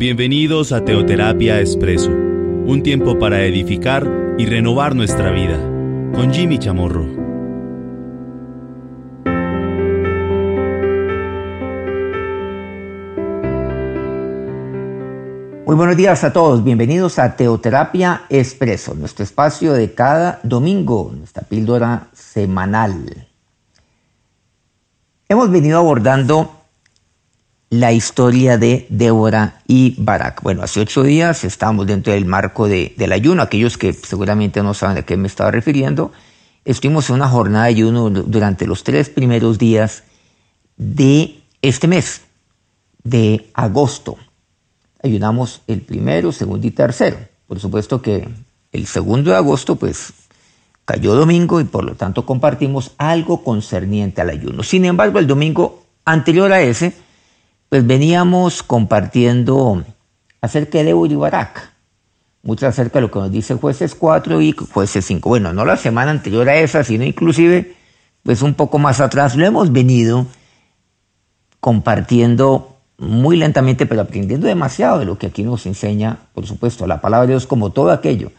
Bienvenidos 0.00 0.72
a 0.72 0.82
Teoterapia 0.82 1.60
Expreso, 1.60 2.08
un 2.08 2.82
tiempo 2.82 3.18
para 3.18 3.44
edificar 3.44 4.34
y 4.38 4.46
renovar 4.46 4.94
nuestra 4.94 5.30
vida, 5.30 5.58
con 6.14 6.32
Jimmy 6.32 6.58
Chamorro. 6.58 7.04
Muy 15.66 15.76
buenos 15.76 15.98
días 15.98 16.24
a 16.24 16.32
todos, 16.32 16.64
bienvenidos 16.64 17.18
a 17.18 17.36
Teoterapia 17.36 18.22
Expreso, 18.30 18.94
nuestro 18.94 19.22
espacio 19.22 19.74
de 19.74 19.92
cada 19.92 20.40
domingo, 20.42 21.12
nuestra 21.14 21.42
píldora 21.42 22.06
semanal. 22.14 23.28
Hemos 25.28 25.50
venido 25.50 25.78
abordando 25.78 26.59
la 27.70 27.92
historia 27.92 28.58
de 28.58 28.86
Débora 28.90 29.62
y 29.68 29.94
Barak. 29.96 30.42
Bueno, 30.42 30.62
hace 30.64 30.80
ocho 30.80 31.04
días 31.04 31.44
estamos 31.44 31.86
dentro 31.86 32.12
del 32.12 32.26
marco 32.26 32.66
del 32.66 33.12
ayuno. 33.12 33.42
Aquellos 33.42 33.78
que 33.78 33.92
seguramente 33.92 34.60
no 34.62 34.74
saben 34.74 34.98
a 34.98 35.02
qué 35.02 35.16
me 35.16 35.28
estaba 35.28 35.52
refiriendo, 35.52 36.10
estuvimos 36.64 37.08
en 37.08 37.16
una 37.16 37.28
jornada 37.28 37.66
de 37.66 37.70
ayuno 37.70 38.10
durante 38.10 38.66
los 38.66 38.82
tres 38.82 39.08
primeros 39.08 39.56
días 39.56 40.02
de 40.76 41.38
este 41.62 41.86
mes, 41.86 42.22
de 43.04 43.48
agosto. 43.54 44.16
Ayunamos 45.02 45.62
el 45.68 45.80
primero, 45.80 46.32
segundo 46.32 46.66
y 46.66 46.72
tercero. 46.72 47.18
Por 47.46 47.60
supuesto 47.60 48.02
que 48.02 48.28
el 48.72 48.86
segundo 48.88 49.30
de 49.30 49.36
agosto, 49.36 49.76
pues 49.76 50.12
cayó 50.84 51.14
domingo 51.14 51.60
y 51.60 51.64
por 51.64 51.84
lo 51.84 51.94
tanto 51.94 52.26
compartimos 52.26 52.94
algo 52.98 53.44
concerniente 53.44 54.20
al 54.20 54.30
ayuno. 54.30 54.64
Sin 54.64 54.84
embargo, 54.84 55.20
el 55.20 55.28
domingo 55.28 55.84
anterior 56.04 56.52
a 56.52 56.62
ese, 56.62 56.94
pues 57.70 57.86
veníamos 57.86 58.64
compartiendo 58.64 59.84
acerca 60.40 60.82
de 60.82 60.92
Uribarak, 60.92 61.72
mucho 62.42 62.66
acerca 62.66 62.98
de 62.98 63.02
lo 63.02 63.10
que 63.12 63.20
nos 63.20 63.30
dice 63.30 63.54
jueces 63.54 63.94
4 63.94 64.42
y 64.42 64.52
jueces 64.52 65.04
5. 65.06 65.28
Bueno, 65.28 65.52
no 65.52 65.64
la 65.64 65.76
semana 65.76 66.10
anterior 66.10 66.48
a 66.48 66.56
esa, 66.56 66.82
sino 66.82 67.04
inclusive, 67.04 67.76
pues 68.24 68.42
un 68.42 68.54
poco 68.54 68.78
más 68.78 69.00
atrás, 69.00 69.36
lo 69.36 69.46
hemos 69.46 69.70
venido 69.70 70.26
compartiendo 71.60 72.76
muy 72.98 73.36
lentamente, 73.36 73.86
pero 73.86 74.00
aprendiendo 74.00 74.48
demasiado 74.48 74.98
de 74.98 75.04
lo 75.04 75.16
que 75.16 75.28
aquí 75.28 75.44
nos 75.44 75.64
enseña, 75.64 76.18
por 76.34 76.46
supuesto, 76.46 76.88
la 76.88 77.00
palabra 77.00 77.26
de 77.26 77.34
Dios 77.34 77.46
como 77.46 77.70
todo 77.70 77.92
aquello, 77.92 78.32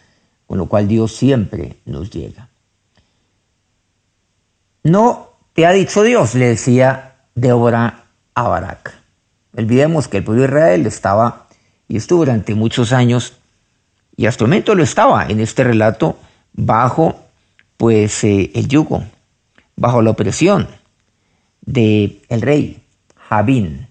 con 0.45 0.57
lo 0.57 0.65
cual 0.65 0.89
Dios 0.89 1.15
siempre 1.15 1.77
nos 1.85 2.11
llega. 2.11 2.49
No 4.83 5.29
te 5.53 5.65
ha 5.65 5.71
dicho 5.71 6.03
Dios, 6.03 6.35
le 6.35 6.47
decía 6.47 7.15
Débora 7.33 8.07
a 8.35 8.47
Barak. 8.49 9.00
Olvidemos 9.55 10.07
que 10.07 10.17
el 10.17 10.23
pueblo 10.23 10.43
de 10.43 10.47
Israel 10.47 10.85
estaba 10.85 11.47
y 11.87 11.97
estuvo 11.97 12.19
durante 12.19 12.55
muchos 12.55 12.93
años, 12.93 13.33
y 14.15 14.25
hasta 14.25 14.45
el 14.45 14.49
momento 14.49 14.75
lo 14.75 14.83
estaba 14.83 15.27
en 15.27 15.41
este 15.41 15.63
relato, 15.63 16.17
bajo 16.53 17.25
pues 17.75 18.23
eh, 18.23 18.51
el 18.53 18.67
yugo, 18.67 19.03
bajo 19.75 20.01
la 20.01 20.11
opresión 20.11 20.67
del 21.61 22.21
el 22.29 22.41
rey 22.41 22.83
Jabín. 23.15 23.87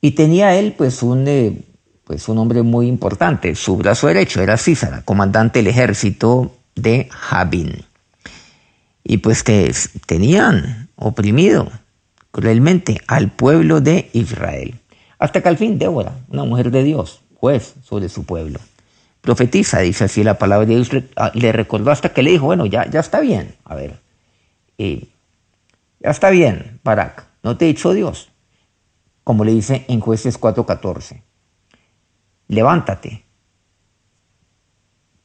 Y 0.00 0.12
tenía 0.12 0.54
él 0.54 0.74
pues 0.76 1.02
un, 1.02 1.26
eh, 1.28 1.62
pues 2.04 2.28
un 2.28 2.38
hombre 2.38 2.62
muy 2.62 2.86
importante, 2.86 3.54
su 3.54 3.76
brazo 3.76 4.06
derecho 4.06 4.40
era 4.40 4.56
Císara, 4.56 5.02
comandante 5.02 5.58
del 5.58 5.68
ejército 5.68 6.54
de 6.74 7.08
Jabín. 7.10 7.84
Y 9.02 9.18
pues 9.18 9.42
que 9.42 9.74
tenían 10.06 10.88
oprimido 10.96 11.70
cruelmente 12.34 13.00
al 13.06 13.30
pueblo 13.30 13.80
de 13.80 14.10
Israel. 14.12 14.80
Hasta 15.20 15.40
que 15.40 15.48
al 15.48 15.56
fin 15.56 15.78
Débora, 15.78 16.16
una 16.28 16.42
mujer 16.42 16.72
de 16.72 16.82
Dios, 16.82 17.22
juez 17.36 17.76
sobre 17.84 18.08
su 18.08 18.24
pueblo, 18.24 18.58
profetiza, 19.20 19.78
dice 19.78 20.02
así 20.02 20.24
la 20.24 20.36
palabra 20.36 20.66
de 20.66 20.74
Dios, 20.74 20.90
ah, 21.14 21.30
le 21.32 21.52
recordó 21.52 21.92
hasta 21.92 22.12
que 22.12 22.24
le 22.24 22.32
dijo, 22.32 22.46
bueno, 22.46 22.66
ya, 22.66 22.90
ya 22.90 22.98
está 22.98 23.20
bien, 23.20 23.54
a 23.64 23.76
ver, 23.76 24.00
eh, 24.78 25.06
ya 26.00 26.10
está 26.10 26.30
bien, 26.30 26.80
Barak, 26.82 27.24
no 27.44 27.56
te 27.56 27.66
dicho 27.66 27.92
Dios, 27.92 28.30
como 29.22 29.44
le 29.44 29.52
dice 29.52 29.84
en 29.86 30.00
jueces 30.00 30.40
4.14, 30.40 31.22
levántate, 32.48 33.24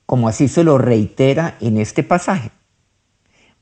como 0.05 0.27
así 0.27 0.47
se 0.47 0.63
lo 0.63 0.77
reitera 0.77 1.57
en 1.59 1.77
este 1.77 2.03
pasaje 2.03 2.51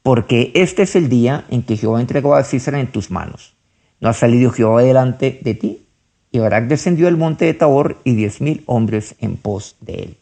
porque 0.07 0.53
este 0.53 0.83
es 0.83 0.95
el 0.95 1.09
día 1.09 1.43
en 1.49 1.63
que 1.63 1.75
Jehová 1.75 1.99
entregó 1.99 2.35
a 2.35 2.45
Císara 2.45 2.79
en 2.79 2.87
tus 2.87 3.11
manos. 3.11 3.55
No 3.99 4.07
ha 4.07 4.13
salido 4.13 4.51
Jehová 4.51 4.81
delante 4.81 5.37
de 5.41 5.53
ti. 5.53 5.85
Y 6.31 6.39
Barak 6.39 6.69
descendió 6.69 7.07
del 7.07 7.17
monte 7.17 7.43
de 7.43 7.53
Tabor 7.53 7.97
y 8.05 8.15
diez 8.15 8.39
mil 8.39 8.63
hombres 8.67 9.15
en 9.19 9.35
pos 9.35 9.75
de 9.81 9.93
él. 9.95 10.17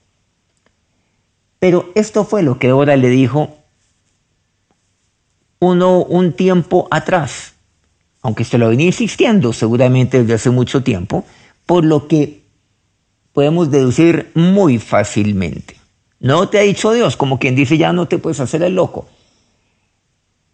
Pero 1.60 1.92
esto 1.94 2.26
fue 2.26 2.42
lo 2.42 2.58
que 2.58 2.70
ahora 2.70 2.98
le 2.98 3.10
dijo 3.10 3.58
uno 5.60 6.00
un 6.00 6.34
tiempo 6.34 6.88
atrás, 6.90 7.54
aunque 8.24 8.44
se 8.44 8.58
lo 8.58 8.70
venía 8.70 8.88
insistiendo 8.88 9.54
seguramente 9.54 10.22
desde 10.22 10.34
hace 10.34 10.50
mucho 10.50 10.82
tiempo, 10.82 11.26
por 11.68 11.86
lo 11.86 12.08
que 12.08 12.42
podemos 13.34 13.70
deducir 13.70 14.32
muy 14.34 14.80
fácilmente. 14.80 15.76
No 16.20 16.50
te 16.50 16.58
ha 16.58 16.64
dicho 16.64 16.92
Dios, 16.92 17.16
como 17.16 17.38
quien 17.38 17.56
dice 17.56 17.78
ya 17.78 17.94
no 17.94 18.08
te 18.08 18.18
puedes 18.18 18.40
hacer 18.40 18.64
el 18.64 18.74
loco. 18.74 19.10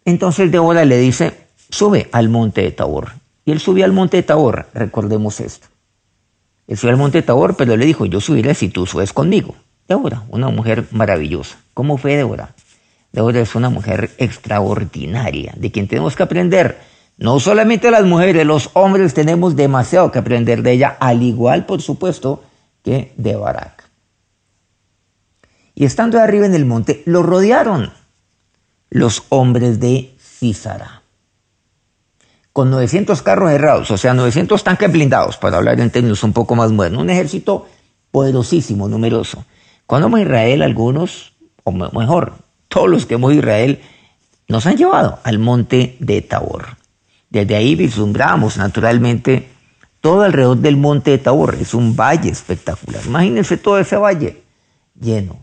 Entonces 0.04 0.50
Débora 0.50 0.84
le 0.84 0.98
dice, 0.98 1.32
sube 1.70 2.08
al 2.12 2.28
monte 2.28 2.62
de 2.62 2.70
Tabor. 2.70 3.12
Y 3.44 3.52
él 3.52 3.60
subió 3.60 3.84
al 3.84 3.92
monte 3.92 4.18
de 4.18 4.22
Tabor, 4.22 4.66
recordemos 4.74 5.40
esto. 5.40 5.68
Él 6.66 6.76
subió 6.76 6.92
al 6.92 6.98
monte 6.98 7.18
de 7.18 7.22
Tabor, 7.22 7.56
pero 7.56 7.76
le 7.76 7.86
dijo, 7.86 8.06
yo 8.06 8.20
subiré 8.20 8.54
si 8.54 8.68
tú 8.68 8.86
subes 8.86 9.12
conmigo. 9.12 9.54
Débora, 9.88 10.22
una 10.28 10.48
mujer 10.48 10.86
maravillosa. 10.92 11.58
¿Cómo 11.74 11.96
fue 11.98 12.16
Débora? 12.16 12.54
Débora 13.12 13.40
es 13.40 13.54
una 13.54 13.68
mujer 13.68 14.10
extraordinaria, 14.18 15.52
de 15.56 15.70
quien 15.70 15.88
tenemos 15.88 16.16
que 16.16 16.22
aprender. 16.22 16.78
No 17.18 17.40
solamente 17.40 17.90
las 17.90 18.04
mujeres, 18.04 18.46
los 18.46 18.70
hombres 18.72 19.12
tenemos 19.12 19.54
demasiado 19.54 20.10
que 20.10 20.18
aprender 20.18 20.62
de 20.62 20.72
ella, 20.72 20.96
al 20.98 21.22
igual, 21.22 21.66
por 21.66 21.82
supuesto, 21.82 22.42
que 22.82 23.12
de 23.16 23.36
Barak. 23.36 23.84
Y 25.74 25.84
estando 25.84 26.18
arriba 26.20 26.46
en 26.46 26.54
el 26.54 26.64
monte, 26.64 27.02
lo 27.06 27.22
rodearon 27.22 27.92
los 28.92 29.24
hombres 29.30 29.80
de 29.80 30.14
Císara. 30.18 31.02
Con 32.52 32.70
900 32.70 33.22
carros 33.22 33.50
errados, 33.50 33.90
o 33.90 33.96
sea, 33.96 34.12
900 34.12 34.62
tanques 34.62 34.92
blindados, 34.92 35.38
para 35.38 35.56
hablar 35.56 35.80
en 35.80 35.90
términos 35.90 36.22
un 36.22 36.34
poco 36.34 36.54
más 36.54 36.70
modernos. 36.70 37.00
Un 37.00 37.08
ejército 37.08 37.66
poderosísimo, 38.10 38.88
numeroso. 38.88 39.46
Cuando 39.86 40.08
hemos 40.08 40.20
a 40.20 40.22
Israel, 40.24 40.60
algunos, 40.60 41.32
o 41.64 41.72
mejor, 41.72 42.34
todos 42.68 42.90
los 42.90 43.06
que 43.06 43.14
hemos 43.14 43.32
a 43.32 43.36
Israel, 43.36 43.80
nos 44.48 44.66
han 44.66 44.76
llevado 44.76 45.18
al 45.24 45.38
monte 45.38 45.96
de 45.98 46.20
Tabor. 46.20 46.76
Desde 47.30 47.56
ahí 47.56 47.74
vislumbramos 47.74 48.58
naturalmente 48.58 49.48
todo 50.02 50.20
alrededor 50.22 50.58
del 50.58 50.76
monte 50.76 51.12
de 51.12 51.18
Tabor. 51.18 51.56
Es 51.58 51.72
un 51.72 51.96
valle 51.96 52.28
espectacular. 52.28 53.00
Imagínense 53.06 53.56
todo 53.56 53.78
ese 53.78 53.96
valle 53.96 54.42
lleno 55.00 55.38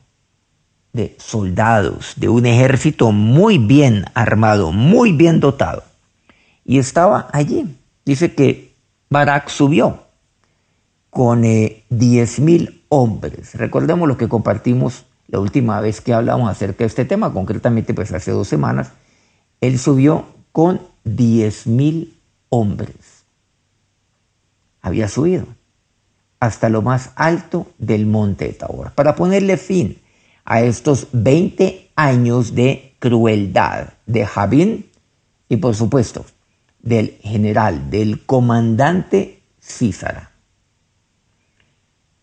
de 0.93 1.15
soldados, 1.19 2.13
de 2.17 2.29
un 2.29 2.45
ejército 2.45 3.11
muy 3.11 3.57
bien 3.57 4.05
armado, 4.13 4.71
muy 4.71 5.11
bien 5.11 5.39
dotado. 5.39 5.83
Y 6.65 6.79
estaba 6.79 7.27
allí. 7.31 7.77
Dice 8.05 8.33
que 8.33 8.73
Barak 9.09 9.49
subió 9.49 10.03
con 11.09 11.45
eh, 11.45 11.83
diez 11.89 12.39
mil 12.39 12.83
hombres. 12.89 13.55
Recordemos 13.55 14.07
lo 14.07 14.17
que 14.17 14.27
compartimos 14.27 15.05
la 15.27 15.39
última 15.39 15.79
vez 15.79 16.01
que 16.01 16.13
hablamos 16.13 16.49
acerca 16.49 16.79
de 16.79 16.87
este 16.87 17.05
tema, 17.05 17.31
concretamente 17.31 17.93
pues 17.93 18.11
hace 18.11 18.31
dos 18.31 18.47
semanas. 18.47 18.91
Él 19.61 19.77
subió 19.77 20.25
con 20.51 20.81
diez 21.03 21.67
mil 21.67 22.19
hombres. 22.49 23.25
Había 24.81 25.07
subido 25.07 25.45
hasta 26.39 26.69
lo 26.69 26.81
más 26.81 27.11
alto 27.15 27.67
del 27.77 28.05
monte 28.05 28.45
de 28.45 28.53
Tabor 28.53 28.91
para 28.93 29.15
ponerle 29.15 29.57
fin 29.57 29.99
a 30.49 30.61
estos 30.61 31.07
20 31.13 31.91
años 31.95 32.55
de 32.55 32.95
crueldad 32.97 33.93
de 34.07 34.25
Javín 34.25 34.89
y 35.47 35.57
por 35.57 35.75
supuesto 35.75 36.25
del 36.81 37.17
general, 37.21 37.89
del 37.91 38.25
comandante 38.25 39.43
Císara. 39.61 40.31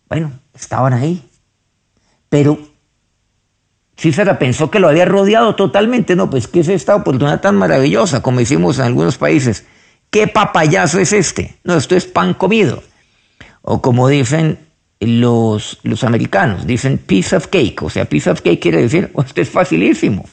Bueno, 0.09 0.31
estaban 0.53 0.93
ahí, 0.93 1.23
pero 2.27 2.59
Císara 3.97 4.37
pensó 4.37 4.69
que 4.69 4.79
lo 4.79 4.89
había 4.89 5.05
rodeado 5.05 5.55
totalmente, 5.55 6.15
no, 6.17 6.29
pues 6.29 6.47
¿qué 6.47 6.59
es 6.59 6.67
esta 6.67 6.95
oportunidad 6.95 7.39
tan 7.39 7.55
maravillosa, 7.55 8.21
como 8.21 8.39
decimos 8.39 8.77
en 8.77 8.85
algunos 8.85 9.17
países? 9.17 9.65
¿Qué 10.09 10.27
papayazo 10.27 10.99
es 10.99 11.13
este? 11.13 11.57
No, 11.63 11.77
esto 11.77 11.95
es 11.95 12.05
pan 12.05 12.33
comido. 12.33 12.83
O 13.61 13.81
como 13.81 14.09
dicen 14.09 14.66
los, 14.99 15.79
los 15.83 16.03
americanos 16.03 16.65
dicen 16.65 16.97
piece 16.97 17.35
of 17.35 17.47
cake, 17.47 17.81
o 17.83 17.89
sea, 17.89 18.05
piece 18.05 18.29
of 18.29 18.41
cake 18.41 18.59
quiere 18.59 18.81
decir, 18.81 19.11
oh, 19.13 19.21
esto 19.21 19.41
es 19.41 19.49
facilísimo. 19.49 20.25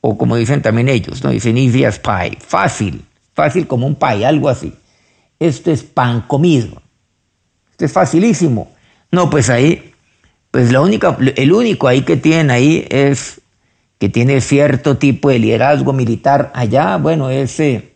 O 0.00 0.18
como 0.18 0.36
dicen 0.36 0.62
también 0.62 0.88
ellos, 0.88 1.22
¿no? 1.22 1.30
Dicen 1.30 1.56
easy 1.56 1.84
as 1.84 1.98
pie, 1.98 2.36
fácil, 2.38 3.04
fácil 3.32 3.66
como 3.66 3.86
un 3.86 3.94
pie, 3.94 4.26
algo 4.26 4.48
así. 4.48 4.74
Esto 5.38 5.70
es 5.70 5.82
pan 5.82 6.22
comido. 6.22 6.82
Esto 7.70 7.84
es 7.86 7.92
facilísimo. 7.92 8.72
No, 9.10 9.30
pues 9.30 9.48
ahí, 9.48 9.92
pues 10.50 10.72
la 10.72 10.80
única, 10.80 11.16
el 11.36 11.52
único 11.52 11.88
ahí 11.88 12.02
que 12.02 12.16
tienen 12.16 12.50
ahí 12.50 12.86
es 12.90 13.40
que 13.98 14.08
tiene 14.08 14.40
cierto 14.40 14.98
tipo 14.98 15.30
de 15.30 15.38
liderazgo 15.38 15.92
militar 15.92 16.52
allá, 16.54 16.96
bueno, 16.96 17.30
ese 17.30 17.94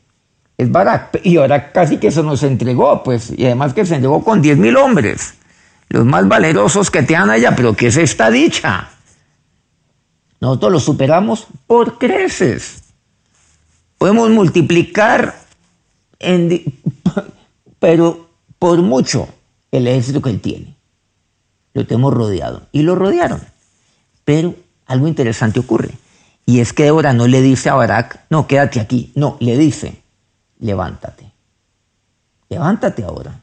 es 0.56 0.70
Barak. 0.70 1.20
Y 1.24 1.36
ahora 1.36 1.72
casi 1.72 1.98
que 1.98 2.10
se 2.10 2.22
nos 2.22 2.42
entregó, 2.42 3.02
pues, 3.02 3.32
y 3.36 3.46
además 3.46 3.74
que 3.74 3.84
se 3.84 3.96
entregó 3.96 4.24
con 4.24 4.40
10 4.40 4.58
mil 4.58 4.76
hombres, 4.76 5.34
los 5.88 6.04
más 6.04 6.28
valerosos 6.28 6.90
que 6.90 7.02
te 7.02 7.16
han 7.16 7.30
allá, 7.30 7.54
pero 7.56 7.74
¿qué 7.74 7.88
es 7.88 7.96
esta 7.96 8.30
dicha? 8.30 8.90
Nosotros 10.40 10.72
lo 10.72 10.80
superamos 10.80 11.46
por 11.66 11.98
creces. 11.98 12.82
Podemos 13.96 14.30
multiplicar, 14.30 15.34
pero 17.78 18.28
por 18.58 18.82
mucho, 18.82 19.28
el 19.72 19.86
ejército 19.86 20.22
que 20.22 20.30
él 20.30 20.40
tiene. 20.40 20.76
Lo 21.74 21.86
tenemos 21.86 22.14
rodeado. 22.14 22.66
Y 22.72 22.82
lo 22.82 22.94
rodearon. 22.94 23.40
Pero 24.24 24.54
algo 24.86 25.08
interesante 25.08 25.60
ocurre. 25.60 25.90
Y 26.46 26.60
es 26.60 26.72
que 26.72 26.84
Débora 26.84 27.12
no 27.12 27.26
le 27.26 27.42
dice 27.42 27.68
a 27.68 27.74
Barak, 27.74 28.24
no, 28.30 28.46
quédate 28.46 28.80
aquí. 28.80 29.12
No, 29.14 29.36
le 29.40 29.58
dice, 29.58 30.02
levántate. 30.60 31.30
Levántate 32.48 33.04
ahora. 33.04 33.42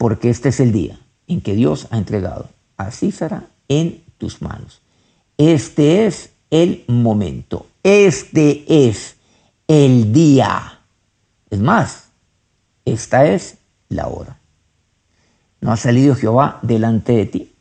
Porque 0.00 0.30
este 0.30 0.48
es 0.48 0.60
el 0.60 0.72
día 0.72 0.98
en 1.26 1.42
que 1.42 1.52
Dios 1.52 1.86
ha 1.90 1.98
entregado 1.98 2.48
a 2.78 2.90
Císara 2.90 3.50
en 3.68 4.02
tus 4.16 4.40
manos. 4.40 4.80
Este 5.36 6.06
es 6.06 6.30
el 6.48 6.84
momento. 6.88 7.66
Este 7.82 8.64
es 8.88 9.16
el 9.68 10.10
día. 10.10 10.80
Es 11.50 11.60
más, 11.60 12.08
esta 12.86 13.26
es 13.26 13.58
la 13.90 14.06
hora. 14.06 14.38
No 15.60 15.70
ha 15.70 15.76
salido 15.76 16.14
Jehová 16.14 16.60
delante 16.62 17.12
de 17.12 17.26
ti. 17.26 17.54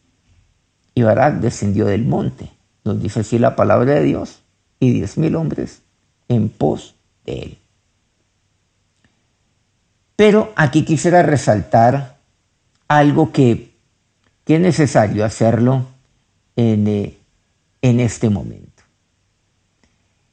Y 0.96 1.02
Barak 1.02 1.42
descendió 1.42 1.88
del 1.88 2.06
monte. 2.06 2.50
Nos 2.86 3.04
dice 3.04 3.20
así 3.20 3.38
la 3.38 3.58
palabra 3.58 3.96
de 3.96 4.04
Dios. 4.04 4.40
Y 4.80 4.94
diez 4.94 5.18
mil 5.18 5.36
hombres 5.36 5.82
en 6.30 6.48
pos 6.48 6.96
de 7.26 7.40
él. 7.40 7.58
Pero 10.16 10.54
aquí 10.56 10.86
quisiera 10.86 11.22
resaltar 11.22 12.19
algo 12.90 13.32
que, 13.32 13.72
que 14.44 14.56
es 14.56 14.62
necesario 14.62 15.24
hacerlo 15.24 15.86
en, 16.58 16.88
eh, 16.88 17.18
en 17.82 18.02
este 18.02 18.30
momento. 18.30 18.84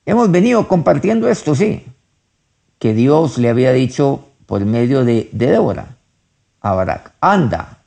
Hemos 0.05 0.31
venido 0.31 0.67
compartiendo 0.67 1.29
esto, 1.29 1.55
sí, 1.55 1.85
que 2.79 2.95
Dios 2.95 3.39
le 3.39 3.51
había 3.51 3.73
dicho 3.73 4.29
por 4.47 4.65
medio 4.65 5.05
de, 5.05 5.29
de 5.33 5.51
Débora 5.51 5.97
a 6.61 6.75
Barak, 6.75 7.13
anda, 7.21 7.79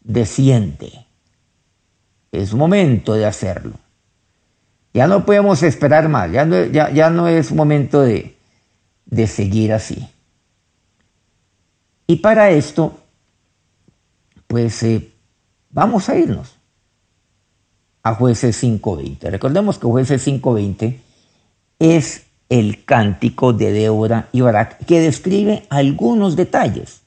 desciende, 0.00 1.06
es 2.32 2.54
momento 2.54 3.12
de 3.12 3.26
hacerlo. 3.26 3.74
Ya 4.94 5.06
no 5.06 5.24
podemos 5.24 5.62
esperar 5.62 6.08
más, 6.08 6.30
ya 6.32 6.44
no, 6.44 6.64
ya, 6.64 6.90
ya 6.90 7.10
no 7.10 7.28
es 7.28 7.52
momento 7.52 8.00
de, 8.00 8.36
de 9.06 9.26
seguir 9.26 9.72
así. 9.72 10.08
Y 12.06 12.16
para 12.16 12.50
esto, 12.50 13.01
pues 14.52 14.82
eh, 14.82 15.10
vamos 15.70 16.10
a 16.10 16.18
irnos 16.18 16.58
a 18.02 18.14
jueces 18.14 18.62
5.20. 18.62 19.30
Recordemos 19.30 19.78
que 19.78 19.86
jueces 19.86 20.28
5.20 20.28 20.98
es 21.78 22.26
el 22.50 22.84
cántico 22.84 23.54
de 23.54 23.72
Débora 23.72 24.28
y 24.30 24.42
Barak 24.42 24.84
que 24.84 25.00
describe 25.00 25.64
algunos 25.70 26.36
detalles 26.36 27.00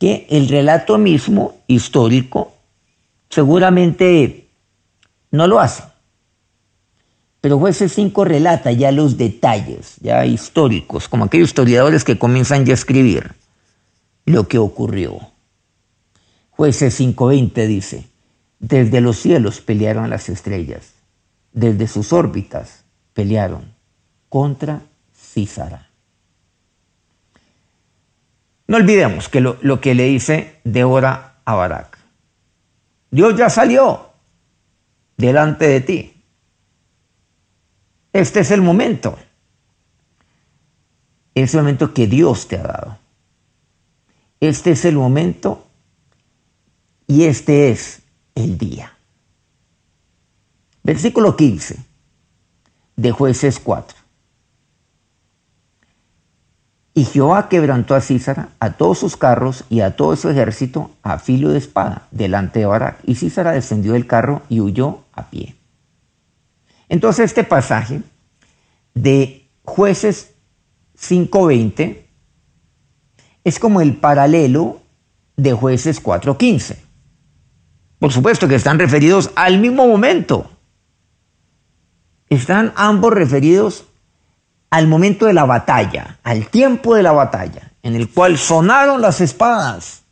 que 0.00 0.26
el 0.28 0.48
relato 0.48 0.98
mismo 0.98 1.54
histórico 1.68 2.52
seguramente 3.30 4.48
no 5.30 5.46
lo 5.46 5.60
hace. 5.60 5.84
Pero 7.42 7.60
jueces 7.60 7.92
5 7.92 8.24
relata 8.24 8.72
ya 8.72 8.90
los 8.90 9.16
detalles, 9.16 9.98
ya 10.00 10.26
históricos, 10.26 11.08
como 11.08 11.26
aquellos 11.26 11.50
historiadores 11.50 12.02
que 12.02 12.18
comienzan 12.18 12.66
ya 12.66 12.72
a 12.72 12.74
escribir 12.74 13.36
lo 14.24 14.48
que 14.48 14.58
ocurrió. 14.58 15.33
Jueces 16.56 17.00
5.20 17.00 17.66
dice, 17.66 18.08
desde 18.60 19.00
los 19.00 19.18
cielos 19.18 19.60
pelearon 19.60 20.08
las 20.08 20.28
estrellas, 20.28 20.94
desde 21.52 21.88
sus 21.88 22.12
órbitas 22.12 22.84
pelearon 23.12 23.74
contra 24.28 24.82
Císara. 25.12 25.88
No 28.68 28.76
olvidemos 28.76 29.28
que 29.28 29.40
lo, 29.40 29.58
lo 29.62 29.80
que 29.80 29.94
le 29.94 30.04
dice 30.04 30.60
Débora 30.62 31.40
a 31.44 31.54
Barak. 31.54 31.98
Dios 33.10 33.36
ya 33.36 33.50
salió 33.50 34.10
delante 35.16 35.66
de 35.66 35.80
ti. 35.80 36.22
Este 38.12 38.40
es 38.40 38.50
el 38.52 38.62
momento. 38.62 39.18
Es 41.34 41.52
el 41.54 41.60
momento 41.60 41.92
que 41.92 42.06
Dios 42.06 42.46
te 42.46 42.58
ha 42.58 42.62
dado. 42.62 42.98
Este 44.38 44.70
es 44.70 44.84
el 44.84 44.94
momento 44.94 45.63
y 47.06 47.24
este 47.24 47.70
es 47.70 48.02
el 48.34 48.58
día. 48.58 48.92
Versículo 50.82 51.36
15 51.36 51.78
de 52.96 53.10
jueces 53.10 53.58
4. 53.58 53.96
Y 56.96 57.04
Jehová 57.06 57.48
quebrantó 57.48 57.96
a 57.96 58.00
Císara, 58.00 58.50
a 58.60 58.74
todos 58.74 58.98
sus 58.98 59.16
carros 59.16 59.64
y 59.68 59.80
a 59.80 59.96
todo 59.96 60.14
su 60.14 60.28
ejército 60.28 60.92
a 61.02 61.18
filo 61.18 61.48
de 61.48 61.58
espada 61.58 62.06
delante 62.12 62.60
de 62.60 62.66
Barak. 62.66 63.00
Y 63.04 63.16
Císara 63.16 63.52
descendió 63.52 63.94
del 63.94 64.06
carro 64.06 64.42
y 64.48 64.60
huyó 64.60 65.00
a 65.12 65.28
pie. 65.28 65.56
Entonces 66.88 67.24
este 67.24 67.42
pasaje 67.42 68.02
de 68.94 69.48
jueces 69.64 70.34
5.20 70.96 72.04
es 73.42 73.58
como 73.58 73.80
el 73.80 73.96
paralelo 73.96 74.80
de 75.36 75.52
jueces 75.52 76.00
4.15. 76.00 76.83
Por 77.98 78.12
supuesto 78.12 78.48
que 78.48 78.54
están 78.54 78.78
referidos 78.78 79.30
al 79.34 79.58
mismo 79.58 79.86
momento. 79.86 80.50
Están 82.28 82.72
ambos 82.76 83.12
referidos 83.12 83.84
al 84.70 84.88
momento 84.88 85.26
de 85.26 85.34
la 85.34 85.44
batalla, 85.44 86.18
al 86.24 86.48
tiempo 86.48 86.96
de 86.96 87.02
la 87.02 87.12
batalla, 87.12 87.72
en 87.82 87.94
el 87.94 88.08
cual 88.08 88.38
sonaron 88.38 89.00
las 89.00 89.20
espadas. 89.20 90.02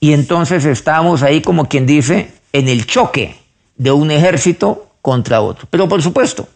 Y 0.00 0.12
entonces 0.12 0.64
estamos 0.64 1.22
ahí 1.22 1.42
como 1.42 1.68
quien 1.68 1.84
dice, 1.84 2.32
en 2.52 2.68
el 2.68 2.86
choque 2.86 3.36
de 3.76 3.90
un 3.90 4.10
ejército 4.10 4.88
contra 5.02 5.40
otro. 5.40 5.66
Pero 5.70 5.88
por 5.88 6.02
supuesto, 6.02 6.48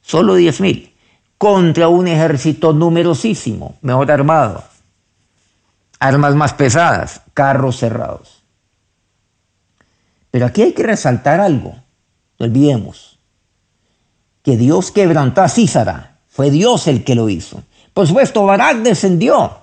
solo 0.00 0.38
10.000 0.38 0.90
contra 1.38 1.88
un 1.88 2.08
ejército 2.08 2.72
numerosísimo, 2.72 3.76
mejor 3.82 4.10
armado, 4.10 4.64
armas 5.98 6.34
más 6.34 6.54
pesadas, 6.54 7.20
carros 7.34 7.76
cerrados. 7.78 8.35
Pero 10.36 10.44
aquí 10.44 10.60
hay 10.60 10.72
que 10.74 10.82
resaltar 10.82 11.40
algo, 11.40 11.76
no 12.38 12.44
olvidemos, 12.44 13.18
que 14.42 14.58
Dios 14.58 14.90
quebrantó 14.90 15.40
a 15.40 15.48
Císara, 15.48 16.18
fue 16.28 16.50
Dios 16.50 16.88
el 16.88 17.04
que 17.04 17.14
lo 17.14 17.30
hizo. 17.30 17.62
Por 17.94 18.06
supuesto, 18.06 18.44
Barak 18.44 18.82
descendió, 18.82 19.60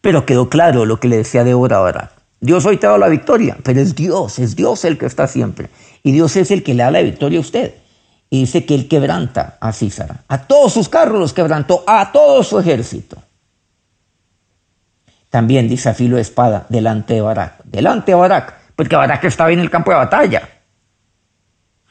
pero 0.00 0.24
quedó 0.24 0.48
claro 0.48 0.86
lo 0.86 0.98
que 0.98 1.08
le 1.08 1.18
decía 1.18 1.44
Débora 1.44 1.76
a 1.76 1.80
Barak. 1.80 2.12
Dios 2.40 2.64
hoy 2.64 2.78
te 2.78 2.86
ha 2.86 2.88
dado 2.88 3.00
la 3.00 3.08
victoria, 3.08 3.58
pero 3.62 3.82
es 3.82 3.94
Dios, 3.94 4.38
es 4.38 4.56
Dios 4.56 4.86
el 4.86 4.96
que 4.96 5.04
está 5.04 5.26
siempre. 5.26 5.68
Y 6.02 6.12
Dios 6.12 6.34
es 6.36 6.50
el 6.50 6.62
que 6.62 6.72
le 6.72 6.84
da 6.84 6.90
la 6.90 7.02
victoria 7.02 7.40
a 7.40 7.42
usted. 7.42 7.74
Y 8.30 8.40
dice 8.40 8.64
que 8.64 8.74
él 8.74 8.88
quebranta 8.88 9.58
a 9.60 9.74
Císara. 9.74 10.24
A 10.28 10.46
todos 10.46 10.72
sus 10.72 10.88
carros 10.88 11.20
los 11.20 11.34
quebrantó, 11.34 11.84
a 11.86 12.12
todo 12.12 12.42
su 12.42 12.58
ejército. 12.58 13.18
También 15.34 15.68
dice 15.68 15.88
a 15.88 15.94
filo 15.94 16.14
de 16.14 16.22
espada 16.22 16.64
delante 16.68 17.14
de 17.14 17.20
Barak. 17.20 17.64
Delante 17.64 18.12
de 18.12 18.14
Barak, 18.14 18.54
porque 18.76 18.94
Barak 18.94 19.24
estaba 19.24 19.50
en 19.50 19.58
el 19.58 19.68
campo 19.68 19.90
de 19.90 19.96
batalla. 19.96 20.48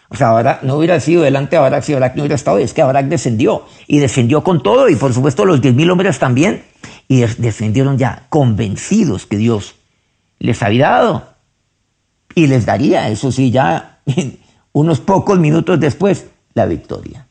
O 0.08 0.16
sea, 0.16 0.32
Barak 0.32 0.64
no 0.64 0.78
hubiera 0.78 0.98
sido 1.02 1.24
delante 1.24 1.58
de 1.58 1.62
Barak 1.62 1.84
si 1.84 1.94
Barak 1.94 2.16
no 2.16 2.22
hubiera 2.22 2.36
estado. 2.36 2.58
Es 2.60 2.74
que 2.74 2.82
Barak 2.84 3.08
descendió. 3.08 3.66
Y 3.86 4.00
descendió 4.00 4.46
con 4.46 4.64
todo. 4.64 4.88
Y 4.88 4.96
por 4.96 5.14
supuesto 5.14 5.44
los 5.44 5.60
diez 5.60 5.76
mil 5.76 5.92
hombres 5.92 6.20
también. 6.20 6.64
Y 7.10 7.20
descendieron 7.20 7.98
ya 7.98 8.28
convencidos 8.30 9.26
que 9.26 9.36
Dios 9.36 9.76
les 10.40 10.64
había 10.64 10.92
dado. 10.92 11.28
Y 12.36 12.48
les 12.48 12.66
daría, 12.66 13.10
eso 13.10 13.30
sí, 13.34 13.52
ya 13.52 14.00
unos 14.72 15.02
pocos 15.02 15.38
minutos 15.38 15.82
después, 15.82 16.28
la 16.54 16.66
victoria. 16.66 17.28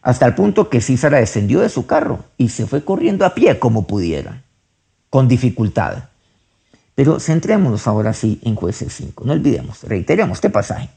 Hasta 0.00 0.24
el 0.24 0.34
punto 0.34 0.70
que 0.70 0.80
Císara 0.80 1.18
descendió 1.18 1.60
de 1.60 1.68
su 1.68 1.84
carro 1.84 2.20
y 2.38 2.48
se 2.48 2.66
fue 2.66 2.82
corriendo 2.86 3.26
a 3.26 3.34
pie 3.34 3.58
como 3.58 3.86
pudiera, 3.86 4.44
con 5.12 5.28
dificultad. 5.28 6.04
Pero 6.94 7.20
centrémonos 7.20 7.86
ahora 7.86 8.14
sí 8.14 8.40
en 8.44 8.54
jueces 8.54 8.94
5. 8.94 9.24
No 9.26 9.34
olvidemos, 9.34 9.82
reiteremos 9.82 10.38
este 10.38 10.48
pasaje. 10.48 10.88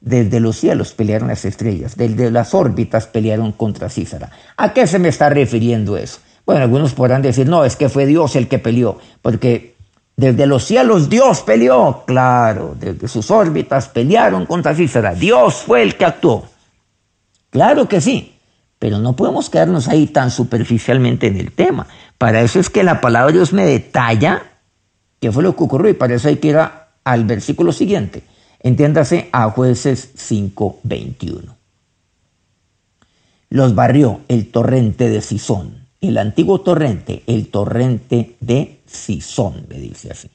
Desde 0.00 0.40
los 0.40 0.56
cielos 0.56 0.92
pelearon 0.92 1.28
las 1.28 1.44
estrellas, 1.44 1.96
desde 1.96 2.32
las 2.32 2.52
órbitas 2.52 3.06
pelearon 3.06 3.52
contra 3.52 3.88
Císara. 3.88 4.32
¿A 4.56 4.72
qué 4.72 4.88
se 4.88 4.98
me 4.98 5.08
está 5.08 5.28
refiriendo 5.28 5.96
eso? 5.96 6.18
Bueno, 6.44 6.62
algunos 6.62 6.94
podrán 6.94 7.22
decir, 7.22 7.48
no, 7.48 7.64
es 7.64 7.76
que 7.76 7.88
fue 7.88 8.06
Dios 8.06 8.34
el 8.34 8.48
que 8.48 8.58
peleó, 8.58 8.98
porque 9.22 9.76
desde 10.16 10.46
los 10.46 10.64
cielos 10.64 11.08
Dios 11.08 11.42
peleó, 11.42 12.02
claro, 12.08 12.74
desde 12.76 13.06
sus 13.06 13.30
órbitas 13.30 13.88
pelearon 13.88 14.46
contra 14.46 14.74
Cícera, 14.74 15.14
Dios 15.14 15.62
fue 15.62 15.84
el 15.84 15.94
que 15.96 16.06
actuó. 16.06 16.48
Claro 17.50 17.86
que 17.86 18.00
sí, 18.00 18.33
pero 18.84 18.98
no 18.98 19.16
podemos 19.16 19.48
quedarnos 19.48 19.88
ahí 19.88 20.06
tan 20.08 20.30
superficialmente 20.30 21.28
en 21.28 21.38
el 21.38 21.52
tema. 21.52 21.86
Para 22.18 22.42
eso 22.42 22.60
es 22.60 22.68
que 22.68 22.84
la 22.84 23.00
palabra 23.00 23.28
de 23.28 23.38
Dios 23.38 23.54
me 23.54 23.64
detalla 23.64 24.42
qué 25.20 25.32
fue 25.32 25.42
lo 25.42 25.56
que 25.56 25.64
ocurrió 25.64 25.88
y 25.90 25.94
para 25.94 26.14
eso 26.14 26.28
hay 26.28 26.36
que 26.36 26.48
ir 26.48 26.58
al 27.02 27.24
versículo 27.24 27.72
siguiente. 27.72 28.24
Entiéndase 28.60 29.30
a 29.32 29.48
jueces 29.48 30.10
5:21. 30.16 31.56
Los 33.48 33.74
barrió 33.74 34.20
el 34.28 34.50
torrente 34.50 35.08
de 35.08 35.22
Sison, 35.22 35.88
el 36.02 36.18
antiguo 36.18 36.60
torrente, 36.60 37.22
el 37.26 37.48
torrente 37.48 38.36
de 38.40 38.82
Sison, 38.84 39.64
me 39.66 39.78
dice 39.78 40.10
así. 40.10 40.30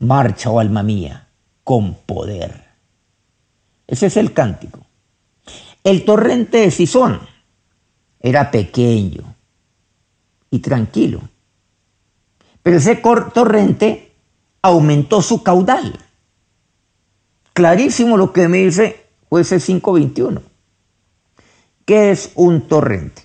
Marcha, 0.00 0.50
oh 0.50 0.60
alma 0.60 0.82
mía, 0.82 1.28
con 1.64 1.94
poder. 1.94 2.64
Ese 3.86 4.08
es 4.08 4.18
el 4.18 4.34
cántico. 4.34 4.84
El 5.82 6.04
torrente 6.04 6.58
de 6.58 6.70
Sison 6.70 7.18
era 8.20 8.50
pequeño 8.50 9.34
y 10.50 10.58
tranquilo, 10.60 11.20
pero 12.62 12.78
ese 12.78 12.96
torrente 12.96 14.12
aumentó 14.62 15.22
su 15.22 15.42
caudal. 15.42 15.98
Clarísimo 17.52 18.16
lo 18.16 18.32
que 18.32 18.48
me 18.48 18.58
dice 18.58 19.06
jueces 19.28 19.64
521. 19.64 20.42
¿Qué 21.84 22.10
es 22.10 22.32
un 22.34 22.62
torrente? 22.62 23.22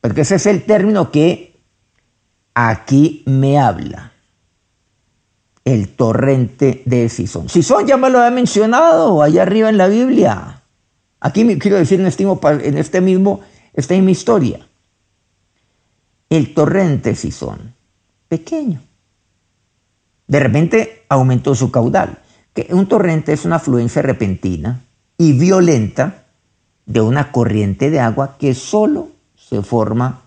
Porque 0.00 0.22
ese 0.22 0.36
es 0.36 0.46
el 0.46 0.64
término 0.64 1.10
que 1.10 1.60
aquí 2.54 3.22
me 3.26 3.58
habla. 3.58 4.12
El 5.64 5.94
torrente 5.94 6.82
de 6.86 7.08
Sison. 7.10 7.48
Sison 7.48 7.86
ya 7.86 7.98
me 7.98 8.08
lo 8.08 8.18
había 8.18 8.34
mencionado 8.34 9.22
allá 9.22 9.42
arriba 9.42 9.68
en 9.68 9.76
la 9.76 9.88
Biblia. 9.88 10.57
Aquí 11.20 11.58
quiero 11.58 11.76
decir 11.76 12.00
en 12.00 12.06
este 12.06 12.24
mismo, 12.24 12.40
en 12.42 12.78
este 12.78 13.00
mismo 13.00 13.40
esta 13.72 13.94
misma 13.94 14.10
historia. 14.10 14.66
El 16.28 16.52
torrente 16.54 17.14
Sison, 17.14 17.74
pequeño. 18.28 18.80
De 20.26 20.40
repente 20.40 21.04
aumentó 21.08 21.54
su 21.54 21.70
caudal. 21.70 22.18
Que 22.54 22.66
un 22.70 22.88
torrente 22.88 23.32
es 23.32 23.44
una 23.44 23.56
afluencia 23.56 24.02
repentina 24.02 24.80
y 25.16 25.32
violenta 25.32 26.24
de 26.86 27.00
una 27.00 27.30
corriente 27.30 27.90
de 27.90 28.00
agua 28.00 28.36
que 28.38 28.54
solo 28.54 29.10
se 29.36 29.62
forma 29.62 30.22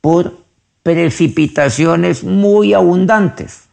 por 0.00 0.38
precipitaciones 0.82 2.24
muy 2.24 2.74
abundantes, 2.74 3.64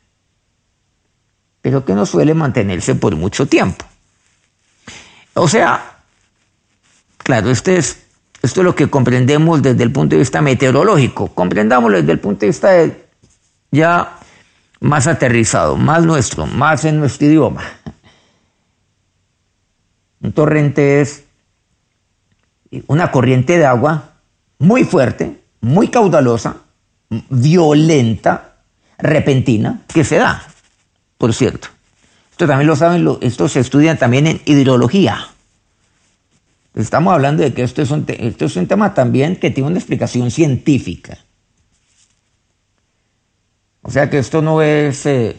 pero 1.61 1.85
que 1.85 1.93
no 1.95 2.05
suele 2.05 2.33
mantenerse 2.33 2.95
por 2.95 3.15
mucho 3.15 3.47
tiempo. 3.47 3.85
O 5.33 5.47
sea, 5.47 5.94
claro, 7.25 7.49
es, 7.49 7.57
esto 7.57 7.97
es 8.41 8.57
lo 8.57 8.75
que 8.75 8.87
comprendemos 8.87 9.61
desde 9.63 9.83
el 9.83 9.91
punto 9.91 10.15
de 10.15 10.19
vista 10.19 10.41
meteorológico, 10.41 11.27
comprendámoslo 11.29 11.97
desde 11.97 12.11
el 12.11 12.19
punto 12.19 12.41
de 12.41 12.47
vista 12.47 12.69
ya 13.71 14.19
más 14.79 15.07
aterrizado, 15.07 15.75
más 15.75 16.03
nuestro, 16.05 16.45
más 16.45 16.85
en 16.85 16.99
nuestro 16.99 17.25
idioma. 17.27 17.63
Un 20.21 20.31
torrente 20.33 21.01
es 21.01 21.23
una 22.85 23.09
corriente 23.09 23.57
de 23.57 23.65
agua 23.65 24.11
muy 24.59 24.83
fuerte, 24.83 25.41
muy 25.61 25.87
caudalosa, 25.87 26.57
violenta, 27.09 28.57
repentina, 28.99 29.81
que 29.91 30.03
se 30.03 30.17
da, 30.17 30.43
por 31.17 31.33
cierto. 31.33 31.69
Esto 32.29 32.45
también 32.45 32.67
lo 32.67 32.75
saben, 32.75 33.07
esto 33.21 33.49
se 33.49 33.61
estudia 33.61 33.97
también 33.97 34.27
en 34.27 34.41
hidrología. 34.45 35.29
Estamos 36.75 37.13
hablando 37.13 37.41
de 37.41 37.53
que 37.53 37.63
esto 37.63 37.81
es, 37.81 37.89
un 37.89 38.05
esto 38.07 38.45
es 38.45 38.55
un 38.57 38.67
tema 38.67 38.93
también 38.93 39.37
que 39.37 39.49
tiene 39.49 39.69
una 39.69 39.79
explicación 39.79 40.29
científica. 40.29 41.17
O 43.81 43.91
sea 43.91 44.09
que 44.09 44.17
esto 44.17 44.41
no 44.41 44.61
es, 44.61 45.05
eh, 45.05 45.37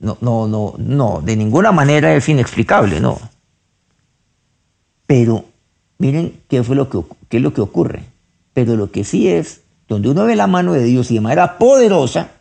no, 0.00 0.18
no, 0.20 0.48
no, 0.48 0.74
no, 0.76 1.20
de 1.22 1.36
ninguna 1.36 1.70
manera 1.70 2.12
es 2.14 2.28
inexplicable, 2.28 3.00
no. 3.00 3.20
Pero 5.06 5.44
miren 5.98 6.40
qué 6.48 6.64
fue 6.64 6.74
lo 6.74 6.90
que, 6.90 7.02
qué 7.28 7.36
es 7.36 7.42
lo 7.42 7.54
que 7.54 7.60
ocurre. 7.60 8.02
Pero 8.52 8.74
lo 8.74 8.90
que 8.90 9.04
sí 9.04 9.28
es, 9.28 9.62
donde 9.86 10.08
uno 10.08 10.24
ve 10.24 10.34
la 10.34 10.48
mano 10.48 10.72
de 10.72 10.82
Dios 10.82 11.08
y 11.12 11.14
de 11.14 11.20
manera 11.20 11.56
poderosa, 11.56 12.32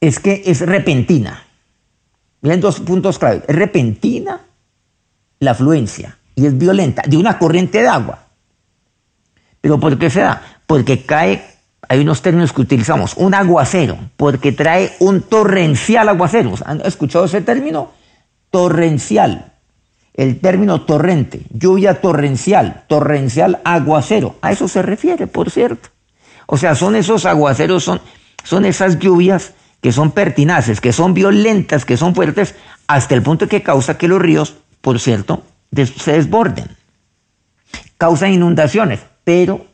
es 0.00 0.18
que 0.18 0.42
es 0.44 0.60
repentina. 0.60 1.46
Miren 2.40 2.60
dos 2.60 2.80
puntos 2.80 3.20
clave. 3.20 3.44
Es 3.46 3.54
repentina 3.54 4.40
la 5.42 5.52
afluencia 5.52 6.18
y 6.34 6.46
es 6.46 6.56
violenta 6.56 7.02
de 7.06 7.16
una 7.16 7.38
corriente 7.38 7.82
de 7.82 7.88
agua. 7.88 8.26
¿Pero 9.60 9.78
por 9.78 9.98
qué 9.98 10.10
se 10.10 10.20
da? 10.20 10.42
Porque 10.66 11.04
cae, 11.04 11.44
hay 11.88 12.00
unos 12.00 12.22
términos 12.22 12.52
que 12.52 12.62
utilizamos, 12.62 13.14
un 13.16 13.34
aguacero, 13.34 13.98
porque 14.16 14.52
trae 14.52 14.92
un 15.00 15.22
torrencial 15.22 16.08
aguacero. 16.08 16.54
¿Han 16.64 16.80
escuchado 16.82 17.24
ese 17.26 17.40
término? 17.42 17.92
Torrencial 18.50 19.52
el 20.14 20.40
término 20.40 20.82
torrente, 20.82 21.42
lluvia 21.50 22.00
torrencial, 22.00 22.84
torrencial 22.86 23.60
aguacero, 23.64 24.36
a 24.42 24.52
eso 24.52 24.68
se 24.68 24.82
refiere, 24.82 25.26
por 25.26 25.50
cierto. 25.50 25.88
O 26.46 26.58
sea, 26.58 26.74
son 26.74 26.96
esos 26.96 27.24
aguaceros, 27.24 27.84
son, 27.84 28.00
son 28.44 28.64
esas 28.64 28.98
lluvias 28.98 29.54
que 29.80 29.90
son 29.90 30.10
pertinaces, 30.10 30.80
que 30.80 30.92
son 30.92 31.14
violentas, 31.14 31.84
que 31.84 31.96
son 31.96 32.14
fuertes, 32.14 32.54
hasta 32.86 33.14
el 33.14 33.22
punto 33.22 33.48
que 33.48 33.62
causa 33.62 33.96
que 33.96 34.06
los 34.06 34.20
ríos, 34.20 34.56
por 34.82 35.00
cierto, 35.00 35.42
se 35.74 36.12
desborden. 36.12 36.76
Causan 37.96 38.32
inundaciones, 38.32 39.00
pero 39.24 39.64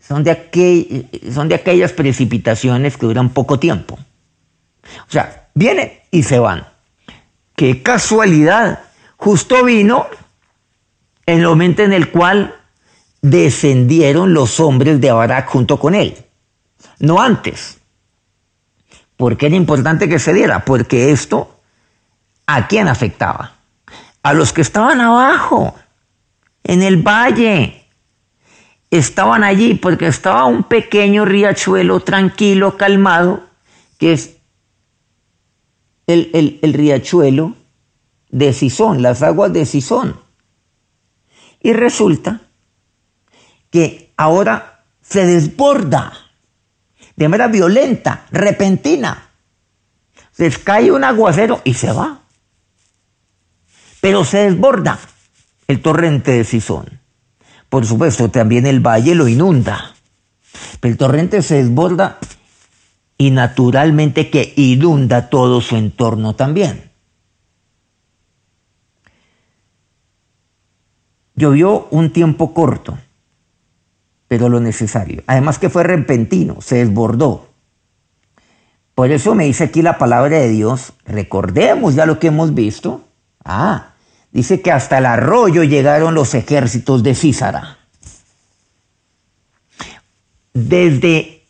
son 0.00 0.24
de, 0.24 1.06
son 1.32 1.48
de 1.48 1.54
aquellas 1.54 1.92
precipitaciones 1.92 2.96
que 2.96 3.06
duran 3.06 3.28
poco 3.28 3.58
tiempo. 3.58 3.98
O 5.08 5.10
sea, 5.10 5.48
vienen 5.54 5.92
y 6.10 6.24
se 6.24 6.38
van. 6.38 6.66
Qué 7.54 7.82
casualidad 7.82 8.80
justo 9.16 9.64
vino 9.64 10.06
en 11.26 11.38
el 11.40 11.46
momento 11.46 11.82
en 11.82 11.92
el 11.92 12.10
cual 12.10 12.56
descendieron 13.22 14.34
los 14.34 14.60
hombres 14.60 15.00
de 15.00 15.12
Barak 15.12 15.48
junto 15.48 15.78
con 15.78 15.94
él, 15.94 16.16
no 16.98 17.20
antes. 17.22 17.78
¿Por 19.16 19.36
qué 19.36 19.46
era 19.46 19.56
importante 19.56 20.08
que 20.08 20.18
se 20.18 20.34
diera? 20.34 20.64
Porque 20.64 21.10
esto, 21.10 21.60
¿a 22.46 22.66
quién 22.66 22.88
afectaba? 22.88 23.54
A 24.24 24.34
los 24.34 24.52
que 24.52 24.62
estaban 24.62 25.00
abajo, 25.00 25.76
en 26.64 26.82
el 26.82 26.96
valle. 26.96 27.84
Estaban 28.90 29.44
allí 29.44 29.74
porque 29.74 30.06
estaba 30.06 30.46
un 30.46 30.64
pequeño 30.64 31.24
riachuelo 31.24 32.00
tranquilo, 32.00 32.76
calmado, 32.76 33.44
que 33.98 34.12
es 34.12 34.36
el, 36.06 36.30
el, 36.32 36.58
el 36.62 36.72
riachuelo 36.72 37.54
de 38.30 38.52
Sison, 38.52 39.02
las 39.02 39.22
aguas 39.22 39.52
de 39.52 39.66
Sison. 39.66 40.20
Y 41.60 41.72
resulta 41.72 42.40
que 43.70 44.12
ahora 44.16 44.84
se 45.02 45.24
desborda 45.24 46.12
de 47.16 47.28
manera 47.28 47.48
violenta, 47.48 48.26
repentina. 48.30 49.30
Se 50.32 50.50
cae 50.50 50.90
un 50.90 51.04
aguacero 51.04 51.60
y 51.64 51.74
se 51.74 51.92
va. 51.92 52.23
Pero 54.04 54.22
se 54.22 54.36
desborda 54.50 54.98
el 55.66 55.80
torrente 55.80 56.32
de 56.32 56.44
Sison. 56.44 56.84
Por 57.70 57.86
supuesto, 57.86 58.30
también 58.30 58.66
el 58.66 58.80
valle 58.80 59.14
lo 59.14 59.28
inunda. 59.28 59.94
Pero 60.78 60.92
el 60.92 60.98
torrente 60.98 61.40
se 61.40 61.54
desborda 61.54 62.18
y 63.16 63.30
naturalmente 63.30 64.28
que 64.28 64.52
inunda 64.56 65.30
todo 65.30 65.62
su 65.62 65.76
entorno 65.76 66.34
también. 66.34 66.90
Llovió 71.34 71.88
un 71.90 72.12
tiempo 72.12 72.52
corto, 72.52 72.98
pero 74.28 74.50
lo 74.50 74.60
necesario. 74.60 75.22
Además 75.26 75.58
que 75.58 75.70
fue 75.70 75.82
repentino, 75.82 76.60
se 76.60 76.84
desbordó. 76.84 77.48
Por 78.94 79.10
eso 79.10 79.34
me 79.34 79.46
dice 79.46 79.64
aquí 79.64 79.80
la 79.80 79.96
palabra 79.96 80.40
de 80.40 80.50
Dios, 80.50 80.92
recordemos 81.06 81.94
ya 81.94 82.04
lo 82.04 82.18
que 82.18 82.26
hemos 82.26 82.52
visto. 82.52 83.00
Ah, 83.46 83.92
dice 84.34 84.60
que 84.60 84.72
hasta 84.72 84.98
el 84.98 85.06
arroyo 85.06 85.62
llegaron 85.62 86.14
los 86.14 86.34
ejércitos 86.34 87.02
de 87.04 87.14
Císara. 87.14 87.78
Desde 90.52 91.44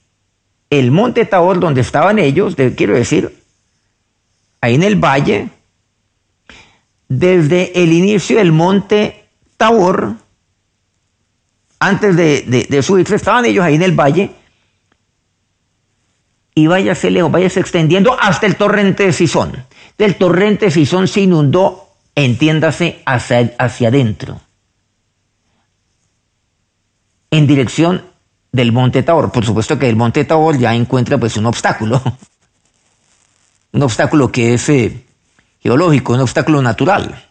el 0.69 0.91
monte 0.91 1.25
Tabor 1.25 1.59
donde 1.61 1.81
estaban 1.81 2.19
ellos, 2.19 2.55
quiero 2.76 2.95
decir, 2.95 3.43
ahí 4.61 4.75
en 4.75 4.83
el 4.83 4.97
valle, 4.97 5.49
desde 7.09 7.83
el 7.83 7.93
inicio 7.93 8.37
del 8.37 8.53
monte 8.53 9.25
Tabor 9.57 10.17
antes 11.79 12.17
de, 12.17 12.67
de, 12.69 12.83
subirse, 12.83 13.14
estaban 13.14 13.45
ellos 13.47 13.64
ahí 13.64 13.75
en 13.75 13.83
el 13.83 13.93
valle, 13.93 14.31
y 16.55 16.67
váyase 16.67 17.11
lejos, 17.11 17.33
váyase 17.33 17.61
extendiendo 17.61 18.17
hasta 18.19 18.47
el 18.47 18.57
torrente 18.57 19.05
de 19.05 19.12
Sison. 19.12 19.53
Del 19.99 20.17
torrente 20.17 20.67
de 20.67 20.71
Sison 20.71 21.09
se 21.09 21.23
inundó, 21.23 21.84
entiéndase, 22.14 23.02
hacia, 23.06 23.54
hacia 23.59 23.88
adentro, 23.88 24.40
en 27.30 27.47
dirección 27.47 28.02
del 28.52 28.73
monte 28.73 29.02
Tabor. 29.02 29.33
Por 29.33 29.44
supuesto 29.44 29.78
que 29.78 29.88
el 29.88 29.97
monte 29.97 30.25
Tabor 30.25 30.59
ya 30.59 30.75
encuentra 30.75 31.18
pues 31.18 31.37
un 31.37 31.47
obstáculo, 31.47 32.00
un 33.73 33.83
obstáculo 33.83 34.30
que 34.30 34.54
es 34.54 34.68
eh, 34.68 35.04
geológico, 35.61 36.14
un 36.14 36.21
obstáculo 36.21 36.62
natural. 36.62 37.28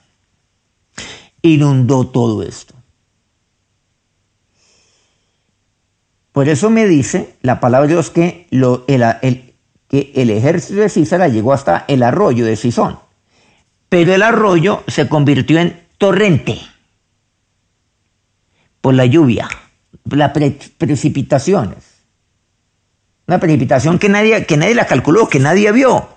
Inundó 1.42 2.08
todo 2.08 2.44
esto. 2.44 2.74
Por 6.34 6.50
eso 6.50 6.70
me 6.70 6.88
dice 6.88 7.36
la 7.42 7.60
palabra 7.60 7.88
de 7.88 7.94
Dios 7.94 8.10
que, 8.10 8.48
lo, 8.50 8.86
el, 8.88 9.54
que 9.88 10.12
el 10.16 10.32
ejército 10.32 10.82
de 10.82 10.90
Císara 10.90 11.28
llegó 11.28 11.54
hasta 11.54 11.86
el 11.88 12.02
arroyo 12.02 12.46
de 12.46 12.56
Sison. 12.56 13.00
Pero 13.94 14.16
el 14.16 14.24
arroyo 14.24 14.84
se 14.88 15.08
convirtió 15.08 15.60
en 15.60 15.86
torrente 16.00 16.60
por 18.82 18.96
la 18.96 19.06
lluvia, 19.06 19.48
las 20.06 20.32
precipitaciones. 20.32 21.84
Una 23.28 23.40
precipitación 23.40 24.00
que 24.00 24.10
nadie, 24.10 24.48
que 24.48 24.58
nadie 24.58 24.74
la 24.74 24.88
calculó, 24.88 25.30
que 25.30 25.38
nadie 25.38 25.72
vio. 25.72 26.10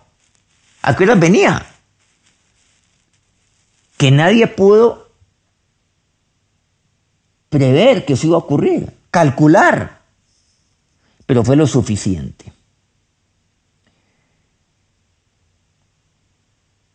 ¿A 0.80 0.96
qué 0.96 1.04
hora 1.04 1.16
venía? 1.16 1.66
Que 3.98 4.10
nadie 4.10 4.46
pudo 4.46 5.10
prever 7.50 8.06
que 8.06 8.14
eso 8.14 8.28
iba 8.28 8.36
a 8.36 8.38
ocurrir, 8.38 8.90
calcular 9.10 10.00
pero 11.26 11.44
fue 11.44 11.56
lo 11.56 11.66
suficiente. 11.66 12.50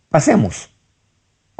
Pasemos. 0.10 0.71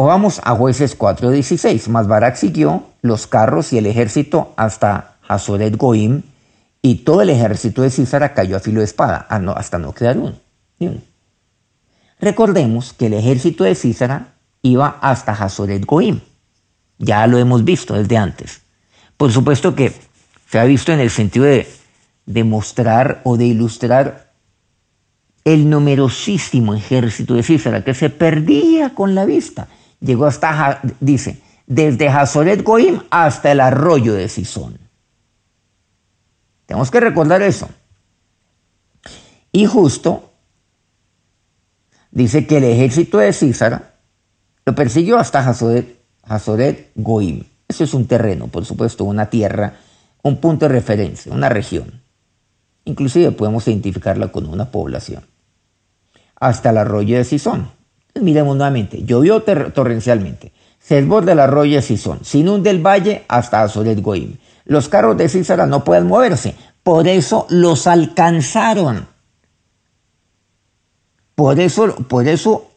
Vamos 0.06 0.42
a 0.44 0.56
jueces 0.56 0.98
4.16. 0.98 1.88
Mas 1.90 2.08
Barak 2.08 2.36
siguió 2.36 2.84
los 3.02 3.28
carros 3.28 3.74
y 3.74 3.78
el 3.78 3.86
ejército 3.86 4.54
hasta 4.58 5.16
Hazoret 5.28 5.76
Goim 5.78 6.24
y 6.82 6.96
todo 6.96 7.22
el 7.22 7.30
ejército 7.30 7.82
de 7.82 7.92
Císara 7.92 8.34
cayó 8.34 8.58
a 8.58 8.60
filo 8.60 8.80
de 8.80 8.86
espada 8.86 9.28
hasta 9.56 9.78
no 9.78 9.94
quedar 9.94 10.18
uno. 10.18 10.34
Recordemos 12.20 12.94
que 12.94 13.08
el 13.08 13.14
ejército 13.14 13.64
de 13.64 13.76
Císara 13.76 14.34
iba 14.62 14.98
hasta 15.02 15.32
Hazoret 15.32 15.86
Goim. 15.86 16.20
Ya 16.98 17.26
lo 17.28 17.38
hemos 17.38 17.64
visto 17.64 17.94
desde 17.94 18.18
antes. 18.18 18.62
Por 19.18 19.32
supuesto 19.32 19.76
que 19.76 19.94
se 20.50 20.60
ha 20.60 20.64
visto 20.66 20.92
en 20.92 21.00
el 21.00 21.10
sentido 21.10 21.46
de 21.46 21.68
de 22.26 22.44
mostrar 22.44 23.22
o 23.24 23.38
de 23.38 23.46
ilustrar 23.46 24.32
el 25.44 25.70
numerosísimo 25.70 26.74
ejército 26.74 27.34
de 27.34 27.44
Císara 27.44 27.84
que 27.84 27.94
se 27.94 28.10
perdía 28.10 28.94
con 28.94 29.16
la 29.16 29.26
vista. 29.26 29.68
Llegó 30.02 30.26
hasta, 30.26 30.82
dice, 31.00 31.42
desde 31.68 32.10
Hazoret 32.10 32.64
Goim 32.64 33.02
hasta 33.10 33.52
el 33.52 33.62
arroyo 33.62 34.14
de 34.14 34.28
Sison. 34.28 34.78
Tenemos 36.66 36.92
que 36.92 37.00
recordar 37.00 37.42
eso. 37.42 37.70
Y 39.52 39.66
justo 39.66 40.32
dice 42.12 42.48
que 42.48 42.58
el 42.58 42.64
ejército 42.64 43.20
de 43.20 43.32
Císara 43.32 43.96
lo 44.66 44.76
persiguió 44.76 45.18
hasta 45.18 45.40
Hazoret 45.48 46.92
Goim. 46.96 47.44
Eso 47.68 47.84
es 47.84 47.94
un 47.94 48.08
terreno, 48.08 48.48
por 48.48 48.66
supuesto, 48.66 49.06
una 49.06 49.30
tierra, 49.30 49.76
un 50.24 50.38
punto 50.38 50.68
de 50.68 50.74
referencia, 50.74 51.32
una 51.32 51.48
región. 51.50 52.02
Inclusive 52.86 53.32
podemos 53.32 53.68
identificarla 53.68 54.32
con 54.32 54.48
una 54.48 54.72
población. 54.72 55.26
Hasta 56.36 56.72
el 56.72 56.80
arroyo 56.80 57.18
de 57.18 57.24
Sison. 57.24 57.72
Miremos 58.20 58.56
nuevamente. 58.56 59.04
Llovió 59.04 59.42
torrencialmente. 59.42 60.52
Se 60.80 60.96
desborda 60.96 61.32
arroyo 61.44 61.82
Sison. 61.82 62.20
Se 62.24 62.40
inunda 62.40 62.70
el 62.70 62.86
valle 62.86 63.24
hasta 63.28 63.62
Azoret 63.62 64.02
Goim. 64.02 64.38
Los 64.66 64.90
carros 64.90 65.18
de 65.18 65.30
Císara 65.30 65.66
no 65.66 65.84
pueden 65.84 66.08
moverse. 66.08 66.56
Por 66.84 67.08
eso 67.08 67.46
los 67.50 67.88
alcanzaron. 67.88 69.08
Por 71.36 71.60
eso, 71.60 71.96
por 72.08 72.28
eso, 72.28 72.72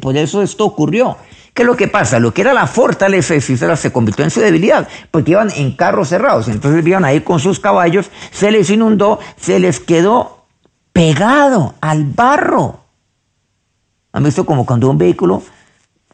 por 0.00 0.16
eso 0.16 0.42
esto 0.42 0.64
ocurrió. 0.64 1.16
¿Qué 1.52 1.62
es 1.62 1.66
lo 1.66 1.76
que 1.76 1.88
pasa? 1.88 2.20
Lo 2.20 2.32
que 2.32 2.42
era 2.42 2.54
la 2.54 2.66
fortaleza 2.66 3.34
de 3.34 3.40
Cícera 3.40 3.76
se 3.76 3.90
convirtió 3.90 4.24
en 4.24 4.30
su 4.30 4.40
debilidad, 4.40 4.86
porque 5.10 5.32
iban 5.32 5.50
en 5.56 5.72
carros 5.72 6.08
cerrados. 6.08 6.48
Entonces 6.48 6.86
iban 6.86 7.04
ahí 7.04 7.20
con 7.20 7.40
sus 7.40 7.58
caballos, 7.58 8.10
se 8.30 8.50
les 8.50 8.70
inundó, 8.70 9.18
se 9.36 9.58
les 9.58 9.80
quedó 9.80 10.46
pegado 10.92 11.74
al 11.80 12.04
barro. 12.04 12.84
¿Han 14.12 14.24
visto 14.24 14.46
como 14.46 14.66
cuando 14.66 14.90
un 14.90 14.98
vehículo 14.98 15.42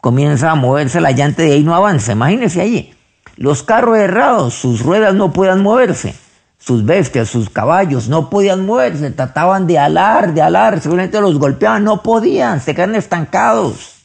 comienza 0.01 0.51
a 0.51 0.55
moverse 0.55 1.01
la 1.01 1.11
llanta 1.11 1.43
de 1.43 1.53
ahí 1.53 1.63
no 1.63 1.75
avanza? 1.75 2.11
Imagínense 2.11 2.61
allí. 2.61 2.93
Los 3.37 3.63
carros 3.63 3.97
cerrados, 3.97 4.53
sus 4.53 4.81
ruedas 4.81 5.15
no 5.15 5.33
podían 5.33 5.61
moverse. 5.61 6.15
Sus 6.57 6.83
bestias, 6.83 7.29
sus 7.29 7.49
caballos 7.49 8.07
no 8.07 8.29
podían 8.29 8.65
moverse, 8.65 9.11
trataban 9.11 9.67
de 9.67 9.77
alar, 9.77 10.33
de 10.33 10.41
alar, 10.41 10.81
seguramente 10.81 11.21
los 11.21 11.37
golpeaban, 11.37 11.83
no 11.83 12.01
podían, 12.01 12.59
se 12.59 12.73
quedan 12.73 12.95
estancados 12.95 13.95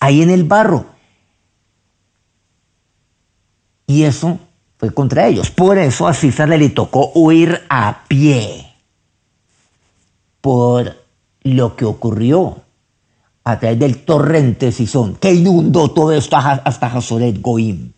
ahí 0.00 0.22
en 0.22 0.30
el 0.30 0.44
barro. 0.44 0.86
Y 3.86 4.04
eso 4.04 4.38
fue 4.78 4.92
contra 4.92 5.26
ellos. 5.26 5.50
Por 5.50 5.78
eso 5.78 6.06
a 6.06 6.14
César 6.14 6.48
le 6.48 6.68
tocó 6.70 7.10
huir 7.14 7.62
a 7.68 8.04
pie. 8.06 8.72
Por 10.40 10.94
lo 11.42 11.76
que 11.76 11.84
ocurrió 11.84 12.62
a 13.44 13.58
través 13.58 13.78
del 13.78 14.04
torrente 14.04 14.72
Sison, 14.72 15.16
que 15.16 15.32
inundó 15.32 15.90
todo 15.90 16.12
esto 16.12 16.36
hasta 16.36 16.86
Hazoret 16.86 17.40
Goim. 17.40 17.92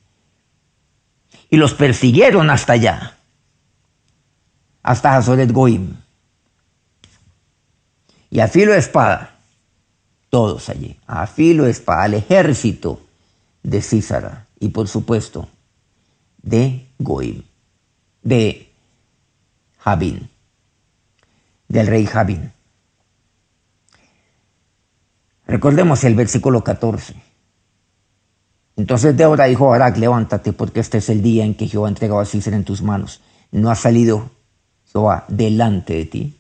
Y 1.48 1.56
los 1.56 1.74
persiguieron 1.74 2.50
hasta 2.50 2.74
allá, 2.74 3.16
hasta 4.82 5.16
Hazoret 5.16 5.50
Goim. 5.50 5.96
Y 8.30 8.38
a 8.38 8.46
filo 8.46 8.72
de 8.72 8.78
espada 8.78 9.30
todos 10.30 10.68
allí, 10.68 10.96
a 11.06 11.26
filo 11.26 11.64
de 11.64 11.72
espada, 11.72 12.04
al 12.04 12.14
ejército 12.14 13.00
de 13.62 13.82
Císara 13.82 14.46
y 14.60 14.68
por 14.68 14.88
supuesto 14.88 15.48
de 16.40 16.86
Goim, 16.98 17.42
de 18.22 18.72
Jabín, 19.78 20.30
del 21.68 21.88
rey 21.88 22.06
Jabín. 22.06 22.52
Recordemos 25.50 26.04
el 26.04 26.14
versículo 26.14 26.62
14. 26.62 27.14
Entonces 28.76 29.16
Débora 29.16 29.44
dijo 29.46 29.66
a 29.66 29.70
Barak, 29.78 29.98
levántate 29.98 30.52
porque 30.52 30.80
este 30.80 30.98
es 30.98 31.08
el 31.08 31.22
día 31.22 31.44
en 31.44 31.54
que 31.54 31.66
Jehová 31.66 31.88
ha 31.88 31.90
entregado 31.90 32.20
a 32.20 32.24
Císara 32.24 32.56
en 32.56 32.64
tus 32.64 32.82
manos. 32.82 33.20
No 33.50 33.70
ha 33.70 33.74
salido 33.74 34.30
Jehová 34.92 35.24
delante 35.28 35.94
de 35.94 36.04
ti. 36.06 36.36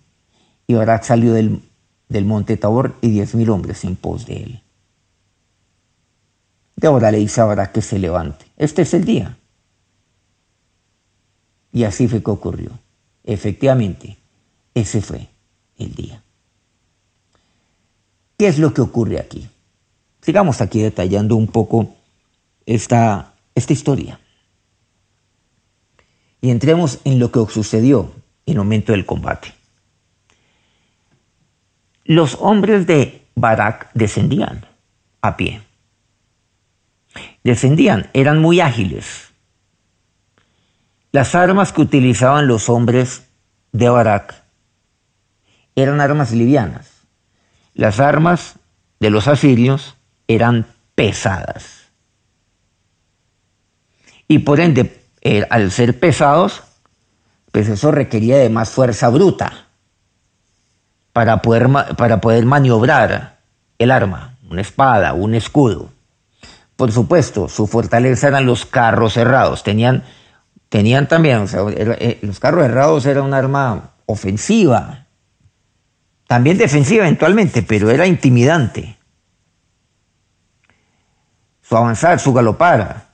Y 0.66 0.74
Barak 0.74 1.02
salió 1.02 1.34
del 1.34 1.62
del 2.10 2.24
monte 2.24 2.56
Tabor 2.56 2.96
y 3.00 3.08
diez 3.08 3.34
mil 3.34 3.48
hombres 3.50 3.84
en 3.84 3.96
pos 3.96 4.26
de 4.26 4.42
él. 4.42 4.62
De 6.76 6.88
ahora 6.88 7.10
le 7.10 7.18
dice 7.18 7.40
ahora 7.40 7.72
que 7.72 7.80
se 7.80 7.98
levante. 7.98 8.46
Este 8.56 8.82
es 8.82 8.92
el 8.94 9.04
día. 9.04 9.38
Y 11.72 11.84
así 11.84 12.08
fue 12.08 12.22
que 12.22 12.30
ocurrió. 12.30 12.72
Efectivamente, 13.22 14.18
ese 14.74 15.00
fue 15.00 15.28
el 15.78 15.94
día. 15.94 16.22
¿Qué 18.40 18.48
es 18.48 18.58
lo 18.58 18.72
que 18.72 18.80
ocurre 18.80 19.20
aquí? 19.20 19.50
Sigamos 20.22 20.62
aquí 20.62 20.80
detallando 20.80 21.36
un 21.36 21.46
poco 21.46 21.94
esta, 22.64 23.34
esta 23.54 23.74
historia. 23.74 24.18
Y 26.40 26.48
entremos 26.48 27.00
en 27.04 27.18
lo 27.18 27.30
que 27.30 27.44
sucedió 27.52 28.10
en 28.46 28.52
el 28.52 28.56
momento 28.60 28.92
del 28.92 29.04
combate. 29.04 29.52
Los 32.04 32.38
hombres 32.40 32.86
de 32.86 33.26
Barak 33.34 33.90
descendían 33.92 34.64
a 35.20 35.36
pie. 35.36 35.60
Descendían, 37.44 38.08
eran 38.14 38.38
muy 38.38 38.60
ágiles. 38.60 39.34
Las 41.12 41.34
armas 41.34 41.74
que 41.74 41.82
utilizaban 41.82 42.46
los 42.46 42.70
hombres 42.70 43.28
de 43.72 43.90
Barak 43.90 44.42
eran 45.76 46.00
armas 46.00 46.32
livianas. 46.32 46.99
Las 47.74 48.00
armas 48.00 48.56
de 48.98 49.10
los 49.10 49.28
asirios 49.28 49.96
eran 50.28 50.66
pesadas. 50.94 51.90
Y 54.28 54.40
por 54.40 54.60
ende, 54.60 55.04
eh, 55.22 55.46
al 55.50 55.70
ser 55.70 55.98
pesados, 55.98 56.62
pues 57.52 57.68
eso 57.68 57.90
requería 57.90 58.38
de 58.38 58.48
más 58.48 58.70
fuerza 58.70 59.08
bruta 59.08 59.66
para 61.12 61.42
poder, 61.42 61.68
para 61.96 62.20
poder 62.20 62.44
maniobrar 62.46 63.40
el 63.78 63.90
arma, 63.90 64.36
una 64.48 64.60
espada, 64.60 65.14
un 65.14 65.34
escudo. 65.34 65.90
Por 66.76 66.92
supuesto, 66.92 67.48
su 67.48 67.66
fortaleza 67.66 68.28
eran 68.28 68.46
los 68.46 68.66
carros 68.66 69.14
cerrados, 69.14 69.62
tenían 69.62 70.04
tenían 70.70 71.08
también, 71.08 71.46
eh, 71.52 72.18
los 72.22 72.40
carros 72.40 72.64
errados 72.64 73.04
eran 73.04 73.24
un 73.24 73.34
arma 73.34 73.90
ofensiva, 74.06 75.06
también 76.30 76.58
defensiva 76.58 77.02
eventualmente, 77.02 77.60
pero 77.60 77.90
era 77.90 78.06
intimidante. 78.06 78.96
Su 81.60 81.76
avanzar, 81.76 82.20
su 82.20 82.32
galopar, 82.32 83.08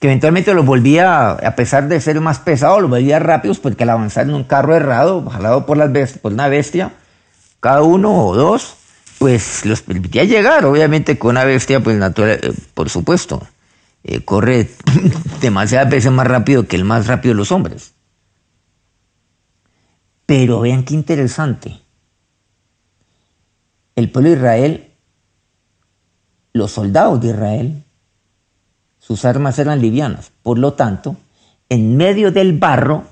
que 0.00 0.08
eventualmente 0.08 0.52
los 0.52 0.66
volvía, 0.66 1.30
a 1.30 1.54
pesar 1.54 1.86
de 1.86 2.00
ser 2.00 2.20
más 2.20 2.40
pesados, 2.40 2.80
los 2.80 2.90
volvía 2.90 3.20
rápidos 3.20 3.60
porque 3.60 3.84
al 3.84 3.90
avanzar 3.90 4.24
en 4.24 4.34
un 4.34 4.42
carro 4.42 4.74
errado, 4.74 5.24
jalado 5.30 5.66
por, 5.66 5.78
una 6.24 6.48
bestia, 6.48 6.94
cada 7.60 7.82
uno 7.82 8.26
o 8.26 8.34
dos, 8.34 8.74
pues 9.20 9.64
los 9.64 9.82
permitía 9.82 10.24
llegar, 10.24 10.64
obviamente 10.64 11.20
con 11.20 11.30
una 11.30 11.44
bestia, 11.44 11.78
pues 11.78 11.96
natural, 11.96 12.40
eh, 12.42 12.52
por 12.74 12.90
supuesto, 12.90 13.46
eh, 14.02 14.24
corre 14.24 14.68
demasiadas 15.40 15.88
veces 15.88 16.10
más 16.10 16.26
rápido 16.26 16.66
que 16.66 16.74
el 16.74 16.84
más 16.84 17.06
rápido 17.06 17.34
de 17.34 17.38
los 17.38 17.52
hombres. 17.52 17.94
Pero 20.26 20.58
vean 20.58 20.82
qué 20.82 20.94
interesante. 20.94 21.85
El 23.96 24.10
pueblo 24.10 24.30
de 24.30 24.36
Israel, 24.36 24.90
los 26.52 26.70
soldados 26.70 27.20
de 27.20 27.28
Israel, 27.28 27.82
sus 28.98 29.24
armas 29.24 29.58
eran 29.58 29.80
livianas. 29.80 30.32
Por 30.42 30.58
lo 30.58 30.74
tanto, 30.74 31.16
en 31.68 31.96
medio 31.96 32.30
del 32.30 32.58
barro, 32.58 33.04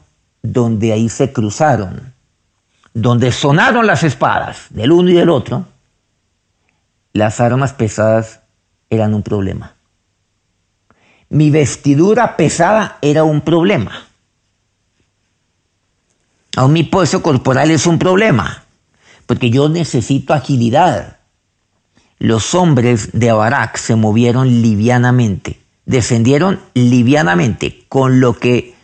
donde 0.43 0.93
ahí 0.93 1.09
se 1.09 1.33
cruzaron, 1.33 2.13
donde 2.93 3.33
sonaron 3.33 3.87
las 3.87 4.03
espadas 4.03 4.67
del 4.71 4.93
uno 4.93 5.11
y 5.11 5.15
del 5.15 5.31
otro, 5.31 5.67
las 7.15 7.41
armas 7.41 7.73
pesadas 7.73 8.41
eran 8.91 9.15
un 9.15 9.23
problema. 9.23 9.75
Mi 11.31 11.51
vestidura 11.51 12.37
pesada 12.37 12.99
era 13.01 13.25
un 13.25 13.41
problema. 13.41 14.07
Aún 16.57 16.73
mi 16.73 16.83
peso 16.85 17.23
corporal 17.23 17.71
es 17.71 17.87
un 17.87 17.99
problema, 17.99 18.64
porque 19.27 19.51
yo 19.51 19.69
necesito 19.69 20.35
agilidad. 20.35 21.19
Los 22.19 22.55
hombres 22.55 23.11
de 23.13 23.33
Barak 23.33 23.77
se 23.77 23.97
movieron 23.97 24.63
livianamente, 24.63 25.61
descendieron 25.85 26.61
livianamente 26.75 27.85
con 27.89 28.21
lo 28.21 28.35
que 28.35 28.75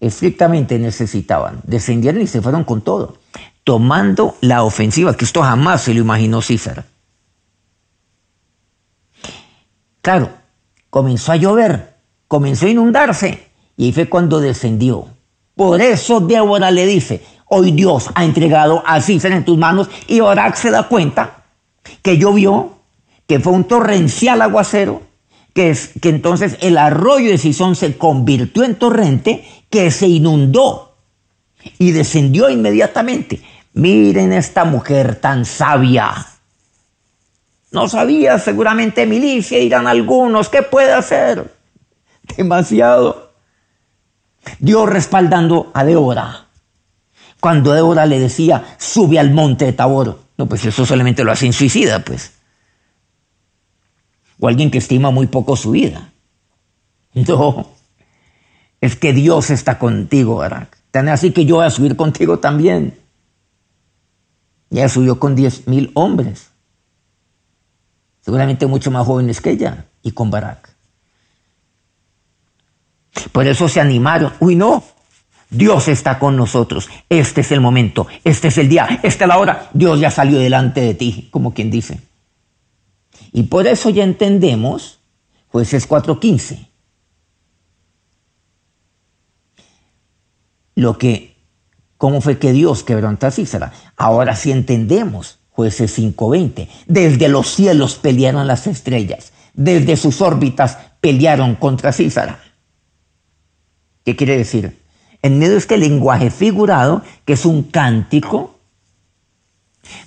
estrictamente 0.00 0.78
necesitaban. 0.78 1.60
Descendieron 1.64 2.20
y 2.22 2.26
se 2.26 2.42
fueron 2.42 2.64
con 2.64 2.82
todo, 2.82 3.18
tomando 3.64 4.36
la 4.40 4.64
ofensiva, 4.64 5.16
que 5.16 5.24
esto 5.24 5.42
jamás 5.42 5.82
se 5.82 5.94
lo 5.94 6.00
imaginó 6.00 6.42
César. 6.42 6.84
Claro, 10.00 10.30
comenzó 10.90 11.32
a 11.32 11.36
llover, 11.36 11.94
comenzó 12.26 12.66
a 12.66 12.70
inundarse, 12.70 13.46
y 13.76 13.86
ahí 13.86 13.92
fue 13.92 14.08
cuando 14.08 14.40
descendió. 14.40 15.06
Por 15.54 15.80
eso 15.80 16.20
Débora 16.20 16.72
le 16.72 16.86
dice, 16.86 17.24
hoy 17.54 17.72
Dios 17.72 18.08
ha 18.14 18.24
entregado 18.24 18.82
a 18.86 19.00
César 19.02 19.32
en 19.32 19.44
tus 19.44 19.58
manos, 19.58 19.90
y 20.06 20.20
Barak 20.20 20.56
se 20.56 20.70
da 20.70 20.88
cuenta 20.88 21.44
que 22.00 22.16
llovió, 22.16 22.78
que 23.26 23.40
fue 23.40 23.52
un 23.52 23.64
torrencial 23.64 24.40
aguacero, 24.40 25.02
que 25.52 25.76
entonces 26.02 26.56
el 26.62 26.78
arroyo 26.78 27.30
de 27.30 27.36
Sison 27.36 27.76
se 27.76 27.98
convirtió 27.98 28.64
en 28.64 28.76
torrente, 28.76 29.44
que 29.68 29.90
se 29.90 30.08
inundó 30.08 30.96
y 31.78 31.90
descendió 31.90 32.48
inmediatamente. 32.48 33.42
Miren 33.74 34.32
esta 34.32 34.64
mujer 34.64 35.16
tan 35.16 35.44
sabia, 35.44 36.26
no 37.70 37.88
sabía 37.88 38.38
seguramente 38.38 39.06
milicia, 39.06 39.58
irán 39.58 39.86
algunos. 39.86 40.50
¿Qué 40.50 40.62
puede 40.62 40.92
hacer? 40.92 41.54
Demasiado. 42.36 43.32
Dios 44.58 44.88
respaldando 44.88 45.70
a 45.72 45.82
Débora. 45.82 46.41
Cuando 47.42 47.72
Débora 47.72 48.06
le 48.06 48.20
decía, 48.20 48.76
sube 48.78 49.18
al 49.18 49.32
monte 49.32 49.64
de 49.64 49.72
Tabor. 49.72 50.20
No, 50.38 50.48
pues 50.48 50.64
eso 50.64 50.86
solamente 50.86 51.24
lo 51.24 51.32
hace 51.32 51.46
en 51.46 51.52
suicida, 51.52 51.98
pues. 52.04 52.34
O 54.38 54.46
alguien 54.46 54.70
que 54.70 54.78
estima 54.78 55.10
muy 55.10 55.26
poco 55.26 55.56
su 55.56 55.72
vida. 55.72 56.12
No. 57.14 57.68
Es 58.80 58.96
que 58.96 59.12
Dios 59.12 59.50
está 59.50 59.78
contigo, 59.78 60.36
Barak. 60.36 60.78
Tan 60.90 61.08
así 61.08 61.32
que 61.32 61.44
yo 61.44 61.56
voy 61.56 61.66
a 61.66 61.70
subir 61.70 61.94
contigo 61.94 62.38
también. 62.38 62.98
Ya 64.70 64.88
subió 64.88 65.20
con 65.20 65.34
diez 65.34 65.68
mil 65.68 65.90
hombres 65.92 66.52
seguramente 68.22 68.66
mucho 68.66 68.90
más 68.90 69.06
jóvenes 69.06 69.40
que 69.40 69.50
ella, 69.50 69.86
y 70.02 70.12
con 70.12 70.30
Barak. 70.30 70.70
Por 73.32 73.46
eso 73.46 73.68
se 73.68 73.80
animaron. 73.80 74.32
Uy, 74.40 74.56
no, 74.56 74.82
Dios 75.52 75.86
está 75.86 76.18
con 76.18 76.36
nosotros. 76.36 76.88
Este 77.08 77.42
es 77.42 77.52
el 77.52 77.60
momento, 77.60 78.06
este 78.24 78.48
es 78.48 78.58
el 78.58 78.68
día, 78.68 79.00
esta 79.02 79.24
es 79.24 79.28
la 79.28 79.38
hora. 79.38 79.70
Dios 79.72 80.00
ya 80.00 80.10
salió 80.10 80.38
delante 80.38 80.80
de 80.80 80.94
ti, 80.94 81.28
como 81.30 81.54
quien 81.54 81.70
dice. 81.70 82.00
Y 83.32 83.44
por 83.44 83.66
eso 83.66 83.90
ya 83.90 84.02
entendemos 84.02 84.98
jueces 85.48 85.88
4.15. 85.88 86.66
Lo 90.74 90.98
que, 90.98 91.36
cómo 91.98 92.20
fue 92.20 92.38
que 92.38 92.52
Dios 92.52 92.82
quebrantó 92.82 93.26
a 93.26 93.30
Císara. 93.30 93.72
Ahora 93.96 94.34
sí 94.34 94.50
entendemos 94.50 95.38
Jueces 95.52 95.98
5:20. 95.98 96.68
Desde 96.86 97.28
los 97.28 97.54
cielos 97.54 97.96
pelearon 97.96 98.46
las 98.46 98.66
estrellas, 98.66 99.32
desde 99.52 99.96
sus 99.96 100.22
órbitas 100.22 100.78
pelearon 101.00 101.56
contra 101.56 101.92
Císara. 101.92 102.40
¿Qué 104.04 104.16
quiere 104.16 104.38
decir? 104.38 104.81
En 105.22 105.38
medio 105.38 105.52
de 105.52 105.58
este 105.58 105.78
lenguaje 105.78 106.30
figurado, 106.30 107.02
que 107.24 107.34
es 107.34 107.44
un 107.44 107.62
cántico, 107.62 108.58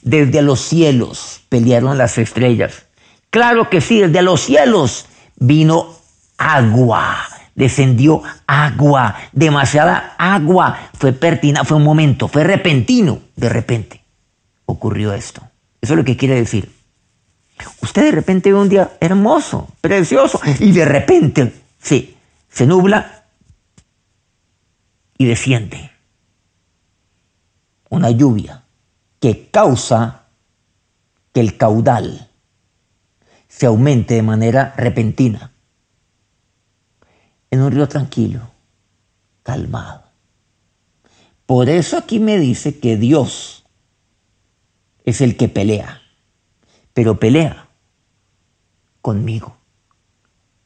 desde 0.01 0.41
los 0.41 0.62
cielos 0.62 1.41
pelearon 1.49 1.97
las 1.97 2.17
estrellas. 2.17 2.86
Claro 3.30 3.69
que 3.69 3.82
sí, 3.82 3.99
desde 3.99 4.21
los 4.21 4.41
cielos 4.41 5.08
vino 5.38 5.95
agua, 6.38 7.17
descendió 7.56 8.21
agua, 8.47 9.15
demasiada 9.32 10.15
agua. 10.17 10.89
Fue 10.97 11.13
pertina, 11.13 11.63
fue 11.63 11.78
un 11.78 11.84
momento, 11.84 12.28
fue 12.28 12.43
repentino, 12.43 13.19
de 13.36 13.49
repente 13.49 14.01
ocurrió 14.65 15.13
esto. 15.13 15.41
Eso 15.82 15.93
es 15.93 15.97
lo 15.97 16.06
que 16.06 16.17
quiere 16.17 16.36
decir. 16.36 16.71
Usted 17.82 18.04
de 18.04 18.12
repente 18.12 18.51
ve 18.51 18.60
un 18.60 18.69
día 18.69 18.91
hermoso, 18.99 19.69
precioso, 19.82 20.41
y 20.60 20.71
de 20.71 20.86
repente 20.86 21.54
sí, 21.82 22.17
se 22.49 22.65
nubla 22.65 23.14
y 25.17 25.25
desciende 25.25 25.91
una 27.89 28.12
lluvia 28.12 28.65
que 29.19 29.49
causa 29.49 30.25
que 31.34 31.39
el 31.39 31.58
caudal 31.58 32.30
se 33.47 33.65
aumente 33.65 34.15
de 34.15 34.21
manera 34.21 34.73
repentina 34.78 35.51
en 37.51 37.62
un 37.62 37.71
río 37.71 37.88
tranquilo, 37.88 38.51
calmado. 39.43 40.04
Por 41.45 41.69
eso 41.69 41.97
aquí 41.97 42.19
me 42.19 42.38
dice 42.38 42.80
que 42.80 42.97
Dios 42.97 43.65
es 45.04 45.21
el 45.21 45.38
que 45.38 45.47
pelea, 45.47 46.01
pero 46.93 47.19
pelea 47.19 47.69
conmigo. 49.01 49.56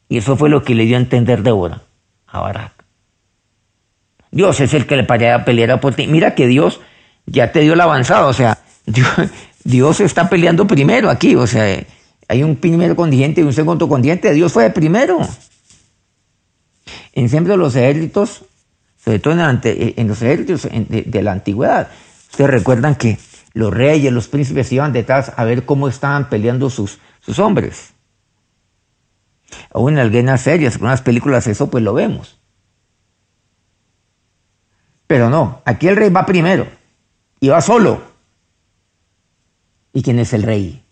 Y 0.08 0.18
eso 0.18 0.38
fue 0.38 0.50
lo 0.50 0.64
que 0.64 0.74
le 0.74 0.86
dio 0.86 0.98
a 0.98 1.02
entender 1.02 1.44
Débora 1.44 1.84
a 2.26 2.40
Barak. 2.40 2.79
Dios 4.32 4.60
es 4.60 4.74
el 4.74 4.86
que 4.86 4.96
le 4.96 5.32
a 5.32 5.46
pelear 5.46 5.80
por 5.80 5.96
ti. 5.96 6.08
Mira 6.08 6.36
que 6.36 6.48
Dios 6.48 6.82
ya 7.26 7.52
te 7.52 7.62
dio 7.62 7.76
la 7.76 7.86
avanzada, 7.86 8.28
o 8.28 8.34
sea, 8.34 8.60
Dios, 9.64 10.00
está 10.00 10.30
peleando 10.30 10.68
primero 10.68 11.10
aquí, 11.10 11.36
o 11.36 11.48
sea, 11.48 11.84
hay 12.28 12.44
un 12.44 12.56
primer 12.56 12.96
contingente 12.96 13.42
y 13.42 13.44
un 13.44 13.54
segundo 13.54 13.88
contingente, 13.88 14.34
Dios 14.34 14.54
fue 14.54 14.68
el 14.68 14.74
primero. 14.74 15.20
En 17.14 17.30
siempre 17.30 17.58
los 17.58 17.76
ejércitos, 17.76 18.46
sobre 19.04 19.20
todo 19.20 19.34
en, 19.34 20.08
los 20.08 20.22
ejércitos 20.22 20.68
de, 20.72 21.24
la 21.24 21.32
antigüedad, 21.32 21.90
ustedes 22.32 22.50
recuerdan 22.50 22.96
que 22.96 23.18
los 23.54 23.74
reyes, 23.74 24.14
los 24.14 24.28
príncipes 24.28 24.72
iban 24.72 24.94
detrás 24.94 25.34
a 25.36 25.44
ver 25.44 25.66
cómo 25.66 25.88
estaban 25.88 26.30
peleando 26.30 26.70
sus, 26.70 27.00
sus 27.20 27.40
hombres. 27.40 27.94
Aún 29.74 29.94
en 29.94 30.00
algunas 30.00 30.42
series, 30.42 30.76
algunas 30.76 31.02
películas, 31.02 31.48
eso 31.48 31.70
pues 31.70 31.84
lo 31.84 31.94
vemos. 31.94 32.39
Pero 35.10 35.28
no, 35.32 35.64
aquí 35.66 35.88
el 35.88 35.96
rey 35.96 36.12
va 36.12 36.24
primero 36.24 36.68
y 37.40 37.48
va 37.48 37.62
solo. 37.62 38.00
¿Y 39.92 40.04
quién 40.04 40.20
es 40.20 40.34
el 40.34 40.44
rey? 40.44 40.84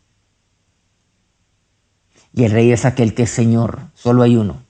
Y 2.34 2.46
el 2.46 2.52
rey 2.52 2.72
es 2.72 2.86
aquel 2.86 3.14
que 3.14 3.24
es 3.24 3.30
Señor, 3.30 3.80
solo 3.94 4.24
hay 4.24 4.36
uno. 4.36 4.64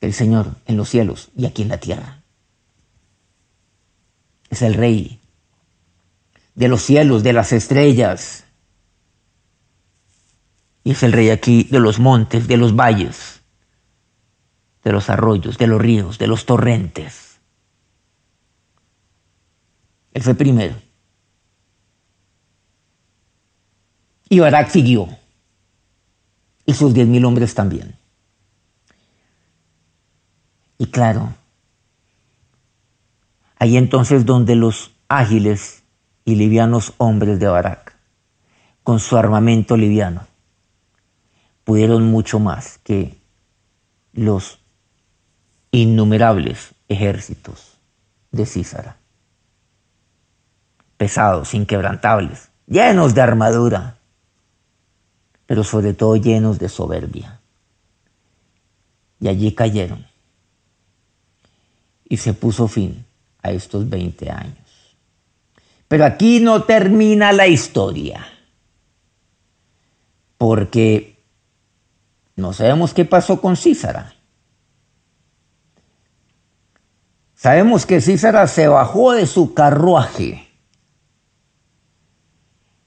El 0.00 0.12
Señor 0.12 0.56
en 0.66 0.76
los 0.76 0.88
cielos 0.88 1.30
y 1.36 1.46
aquí 1.46 1.62
en 1.62 1.68
la 1.68 1.78
tierra. 1.78 2.20
Es 4.50 4.62
el 4.62 4.74
rey 4.74 5.20
de 6.56 6.66
los 6.66 6.82
cielos, 6.82 7.22
de 7.22 7.32
las 7.32 7.52
estrellas. 7.52 8.42
Y 10.82 10.90
es 10.90 11.04
el 11.04 11.12
rey 11.12 11.30
aquí 11.30 11.62
de 11.62 11.78
los 11.78 12.00
montes, 12.00 12.48
de 12.48 12.56
los 12.56 12.74
valles, 12.74 13.40
de 14.82 14.90
los 14.90 15.08
arroyos, 15.10 15.58
de 15.58 15.68
los 15.68 15.80
ríos, 15.80 16.18
de 16.18 16.26
los 16.26 16.44
torrentes. 16.44 17.27
Él 20.12 20.22
fue 20.22 20.34
primero. 20.34 20.74
Y 24.28 24.40
Barak 24.40 24.70
siguió. 24.70 25.08
Y 26.66 26.74
sus 26.74 26.92
diez 26.92 27.06
mil 27.06 27.24
hombres 27.24 27.54
también. 27.54 27.96
Y 30.78 30.86
claro, 30.86 31.34
ahí 33.56 33.76
entonces 33.76 34.24
donde 34.24 34.54
los 34.54 34.92
ágiles 35.08 35.82
y 36.24 36.36
livianos 36.36 36.94
hombres 36.98 37.40
de 37.40 37.48
Barak, 37.48 37.96
con 38.84 39.00
su 39.00 39.16
armamento 39.16 39.76
liviano, 39.76 40.26
pudieron 41.64 42.06
mucho 42.10 42.38
más 42.38 42.78
que 42.78 43.18
los 44.12 44.60
innumerables 45.70 46.74
ejércitos 46.88 47.78
de 48.30 48.46
Císara, 48.46 48.98
pesados, 50.98 51.54
inquebrantables, 51.54 52.50
llenos 52.66 53.14
de 53.14 53.22
armadura, 53.22 53.96
pero 55.46 55.64
sobre 55.64 55.94
todo 55.94 56.16
llenos 56.16 56.58
de 56.58 56.68
soberbia. 56.68 57.40
Y 59.20 59.28
allí 59.28 59.54
cayeron. 59.54 60.06
Y 62.04 62.18
se 62.18 62.34
puso 62.34 62.68
fin 62.68 63.06
a 63.42 63.50
estos 63.50 63.88
20 63.88 64.30
años. 64.30 64.96
Pero 65.86 66.04
aquí 66.04 66.40
no 66.40 66.64
termina 66.64 67.32
la 67.32 67.46
historia. 67.46 68.26
Porque 70.36 71.18
no 72.36 72.52
sabemos 72.52 72.92
qué 72.92 73.04
pasó 73.04 73.40
con 73.40 73.56
Císara. 73.56 74.14
Sabemos 77.34 77.86
que 77.86 78.00
Císara 78.00 78.46
se 78.46 78.68
bajó 78.68 79.12
de 79.12 79.26
su 79.26 79.54
carruaje 79.54 80.47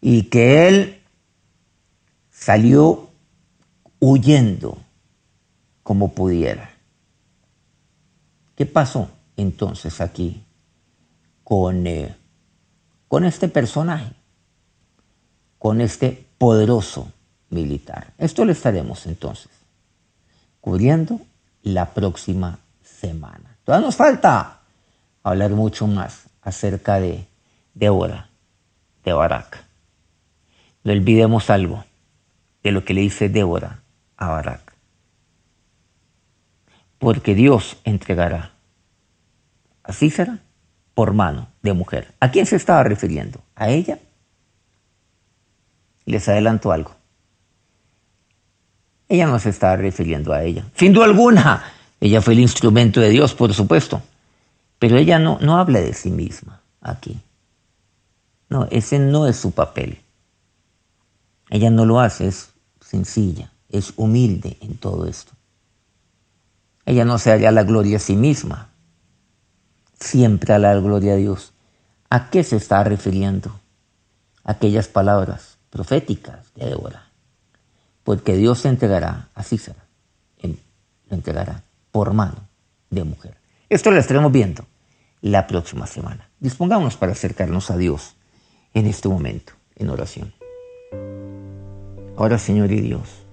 y 0.02 0.24
que 0.24 0.68
él 0.68 1.02
salió 2.32 3.10
huyendo 4.00 4.78
como 5.84 6.14
pudiera. 6.14 6.72
¿Qué 8.56 8.66
pasó 8.66 9.10
entonces 9.38 10.02
aquí 10.02 10.44
con, 11.44 11.86
eh, 11.86 12.16
con 13.08 13.26
este 13.26 13.48
personaje, 13.48 14.14
con 15.58 15.82
este 15.82 16.26
poderoso 16.38 17.12
militar. 17.50 18.14
Esto 18.18 18.46
lo 18.46 18.52
estaremos 18.52 19.06
entonces 19.06 19.52
cubriendo 20.60 21.20
la 21.64 21.94
próxima 21.94 22.60
semana. 22.84 23.58
Todavía 23.64 23.86
nos 23.86 23.96
falta 23.96 24.62
hablar 25.24 25.52
mucho 25.52 25.88
más 25.88 26.24
acerca 26.42 27.00
de 27.00 27.28
de 27.74 29.14
Barak. 29.14 29.71
No 30.84 30.91
olvidemos 30.91 31.50
algo 31.50 31.86
de 32.63 32.72
lo 32.72 32.84
que 32.84 32.94
le 32.94 33.02
dice 33.02 33.30
Débora 33.30 33.84
a 34.17 34.30
Barak. 34.30 34.74
Porque 36.98 37.36
Dios 37.36 37.78
entregará 37.84 38.52
a 39.84 39.94
Cícera 39.94 40.39
por 40.94 41.13
mano 41.13 41.48
de 41.62 41.74
mujer. 41.74 42.13
¿A 42.20 42.32
quién 42.32 42.46
se 42.46 42.56
estaba 42.56 42.84
refiriendo? 42.84 43.41
¿A 43.56 43.70
ella? 43.70 44.00
Les 46.06 46.28
adelanto 46.28 46.72
algo. 46.72 46.96
Ella 49.08 49.28
no 49.28 49.39
se 49.39 49.50
está 49.50 49.76
refiriendo 49.76 50.34
a 50.34 50.44
ella. 50.44 50.65
Sin 50.76 50.94
duda 50.94 51.06
alguna, 51.06 51.63
ella 52.00 52.22
fue 52.22 52.34
el 52.34 52.39
instrumento 52.39 53.00
de 53.00 53.10
Dios, 53.10 53.34
por 53.34 53.54
supuesto. 53.54 54.02
Pero 54.80 54.98
ella 54.98 55.20
no, 55.20 55.38
no 55.41 55.58
habla 55.58 55.80
de 55.80 55.94
sí 55.94 56.12
misma 56.12 56.62
aquí. 56.82 57.20
No, 58.50 58.67
ese 58.72 59.00
no 59.00 59.28
es 59.28 59.38
su 59.38 59.52
papel. 59.52 60.00
Ella 61.52 61.70
no 61.70 61.86
lo 61.86 62.00
hace, 62.00 62.28
es 62.28 62.50
sencilla, 62.80 63.54
es 63.70 63.94
humilde 63.96 64.58
en 64.62 64.78
todo 64.78 65.06
esto. 65.06 65.34
Ella 66.88 67.06
no 67.06 67.20
se 67.20 67.32
haría 67.32 67.52
la 67.52 67.64
gloria 67.64 67.98
a 67.98 68.00
sí 68.00 68.16
misma, 68.16 68.72
siempre 70.00 70.56
a 70.56 70.58
la 70.58 70.74
gloria 70.80 71.14
a 71.14 71.18
Dios. 71.18 71.54
¿A 72.10 72.32
qué 72.32 72.44
se 72.44 72.56
está 72.56 72.84
refiriendo? 72.84 73.60
Aquellas 74.44 74.88
palabras 74.88 75.60
proféticas 75.70 76.52
de 76.56 76.66
Débora 76.66 77.12
porque 78.04 78.36
Dios 78.36 78.60
se 78.60 78.70
entregará, 78.70 79.30
así 79.36 79.58
será, 79.58 79.86
lo 80.44 81.16
entregará 81.16 81.64
por 81.92 82.14
mano 82.14 82.48
de 82.90 83.04
mujer. 83.04 83.38
Esto 83.70 83.92
lo 83.92 84.00
estaremos 84.00 84.32
viendo 84.32 84.66
la 85.22 85.48
próxima 85.48 85.88
semana. 85.88 86.30
Dispongámonos 86.40 86.98
para 86.98 87.12
acercarnos 87.12 87.70
a 87.70 87.78
Dios 87.78 88.16
en 88.74 88.88
este 88.88 89.08
momento, 89.08 89.54
en 89.76 89.90
oración. 89.90 90.34
Ahora, 92.22 92.38
Señor 92.38 92.72
y 92.72 92.82
Dios, 92.82 93.24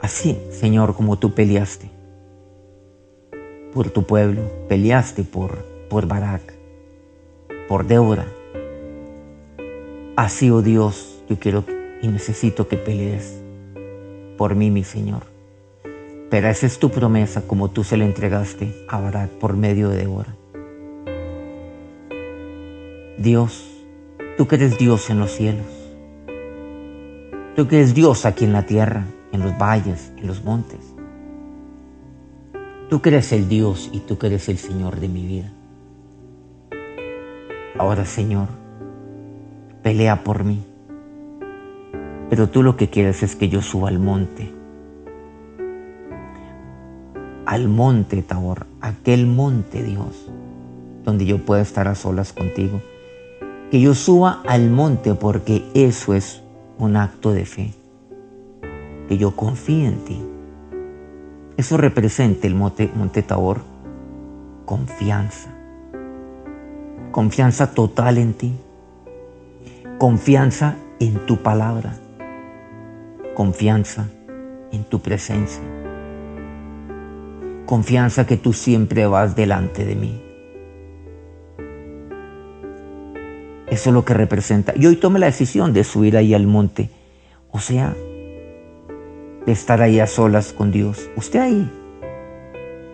así, 0.00 0.36
Señor, 0.50 0.96
como 0.96 1.16
tú 1.16 1.32
peleaste 1.32 1.88
por 3.72 3.88
tu 3.90 4.02
pueblo, 4.02 4.50
peleaste 4.68 5.22
por, 5.22 5.64
por 5.88 6.08
Barak, 6.08 6.42
por 7.68 7.86
Débora, 7.86 8.26
así, 10.16 10.50
oh 10.50 10.60
Dios, 10.60 11.22
yo 11.28 11.38
quiero 11.38 11.64
y 12.02 12.08
necesito 12.08 12.66
que 12.66 12.76
pelees 12.76 13.40
por 14.36 14.56
mí, 14.56 14.72
mi 14.72 14.82
Señor. 14.82 15.22
Pero 16.30 16.48
esa 16.48 16.66
es 16.66 16.80
tu 16.80 16.90
promesa 16.90 17.42
como 17.42 17.70
tú 17.70 17.84
se 17.84 17.96
la 17.96 18.06
entregaste 18.06 18.74
a 18.88 19.00
Barak 19.00 19.30
por 19.38 19.56
medio 19.56 19.88
de 19.88 19.98
Débora. 19.98 20.34
Dios, 23.18 23.70
tú 24.36 24.48
que 24.48 24.56
eres 24.56 24.78
Dios 24.78 25.10
en 25.10 25.20
los 25.20 25.30
cielos, 25.30 25.79
tú 27.60 27.68
que 27.68 27.76
eres 27.76 27.94
Dios 27.94 28.26
aquí 28.26 28.44
en 28.44 28.52
la 28.52 28.64
tierra, 28.64 29.04
en 29.32 29.40
los 29.40 29.56
valles, 29.58 30.12
en 30.16 30.26
los 30.26 30.44
montes, 30.44 30.80
tú 32.88 33.00
que 33.00 33.10
eres 33.10 33.32
el 33.32 33.48
Dios 33.48 33.90
y 33.92 34.00
tú 34.00 34.18
que 34.18 34.28
eres 34.28 34.48
el 34.48 34.58
Señor 34.58 34.98
de 34.98 35.08
mi 35.08 35.26
vida. 35.26 35.52
Ahora, 37.78 38.04
Señor, 38.04 38.48
pelea 39.82 40.24
por 40.24 40.44
mí 40.44 40.64
pero 42.30 42.48
tú 42.48 42.62
lo 42.62 42.76
que 42.76 42.88
quieres 42.88 43.24
es 43.24 43.34
que 43.34 43.48
yo 43.48 43.60
suba 43.60 43.88
al 43.88 43.98
monte. 43.98 44.54
Al 47.44 47.66
monte, 47.66 48.22
Tabor, 48.22 48.66
aquel 48.80 49.26
monte, 49.26 49.82
Dios, 49.82 50.28
donde 51.04 51.26
yo 51.26 51.44
pueda 51.44 51.60
estar 51.60 51.88
a 51.88 51.96
solas 51.96 52.32
contigo. 52.32 52.80
Que 53.72 53.80
yo 53.80 53.94
suba 53.94 54.42
al 54.46 54.70
monte 54.70 55.14
porque 55.14 55.64
eso 55.74 56.14
es 56.14 56.39
un 56.80 56.96
acto 56.96 57.32
de 57.32 57.44
fe. 57.44 57.74
Que 59.08 59.18
yo 59.18 59.36
confíe 59.36 59.86
en 59.86 60.04
ti. 60.04 60.22
Eso 61.56 61.76
representa 61.76 62.46
el 62.46 62.54
monte, 62.54 62.90
monte 62.94 63.22
Tabor. 63.22 63.62
Confianza. 64.64 65.50
Confianza 67.10 67.72
total 67.72 68.18
en 68.18 68.34
ti. 68.34 68.52
Confianza 69.98 70.76
en 70.98 71.26
tu 71.26 71.38
palabra 71.42 71.94
confianza 73.40 74.06
en 74.70 74.84
tu 74.84 75.00
presencia. 75.00 75.62
Confianza 77.64 78.26
que 78.26 78.36
tú 78.36 78.52
siempre 78.52 79.06
vas 79.06 79.34
delante 79.34 79.86
de 79.86 79.94
mí. 79.94 80.29
Eso 83.70 83.90
es 83.90 83.94
lo 83.94 84.04
que 84.04 84.14
representa. 84.14 84.74
Y 84.76 84.86
hoy 84.86 84.96
tome 84.96 85.20
la 85.20 85.26
decisión 85.26 85.72
de 85.72 85.84
subir 85.84 86.16
ahí 86.16 86.34
al 86.34 86.46
monte. 86.46 86.90
O 87.52 87.60
sea, 87.60 87.94
de 89.46 89.52
estar 89.52 89.80
ahí 89.80 90.00
a 90.00 90.06
solas 90.06 90.52
con 90.52 90.72
Dios. 90.72 91.08
Usted 91.16 91.40
ahí, 91.40 91.70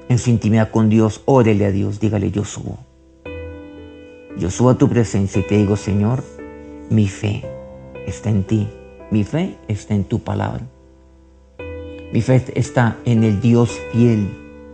en 0.08 0.18
su 0.18 0.30
intimidad 0.30 0.70
con 0.70 0.88
Dios, 0.88 1.22
órele 1.24 1.64
a 1.66 1.72
Dios, 1.72 1.98
dígale, 1.98 2.30
yo 2.30 2.44
subo. 2.44 2.78
Yo 4.36 4.50
subo 4.50 4.70
a 4.70 4.78
tu 4.78 4.88
presencia 4.88 5.40
y 5.40 5.46
te 5.46 5.56
digo, 5.56 5.76
Señor, 5.76 6.22
mi 6.90 7.08
fe 7.08 7.42
está 8.06 8.28
en 8.28 8.44
ti. 8.44 8.68
Mi 9.10 9.24
fe 9.24 9.56
está 9.68 9.94
en 9.94 10.04
tu 10.04 10.20
palabra. 10.20 10.62
Mi 12.12 12.20
fe 12.20 12.44
está 12.54 12.98
en 13.04 13.24
el 13.24 13.40
Dios 13.40 13.78
fiel 13.92 14.28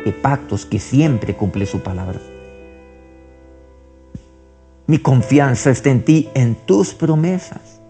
de 0.04 0.12
pactos 0.12 0.66
que 0.66 0.78
siempre 0.78 1.34
cumple 1.34 1.66
su 1.66 1.80
palabra. 1.80 2.18
Mi 4.92 4.98
confianza 4.98 5.70
está 5.70 5.88
en 5.88 6.02
ti, 6.04 6.28
en 6.34 6.54
tus 6.54 6.92
promesas. 6.92 7.80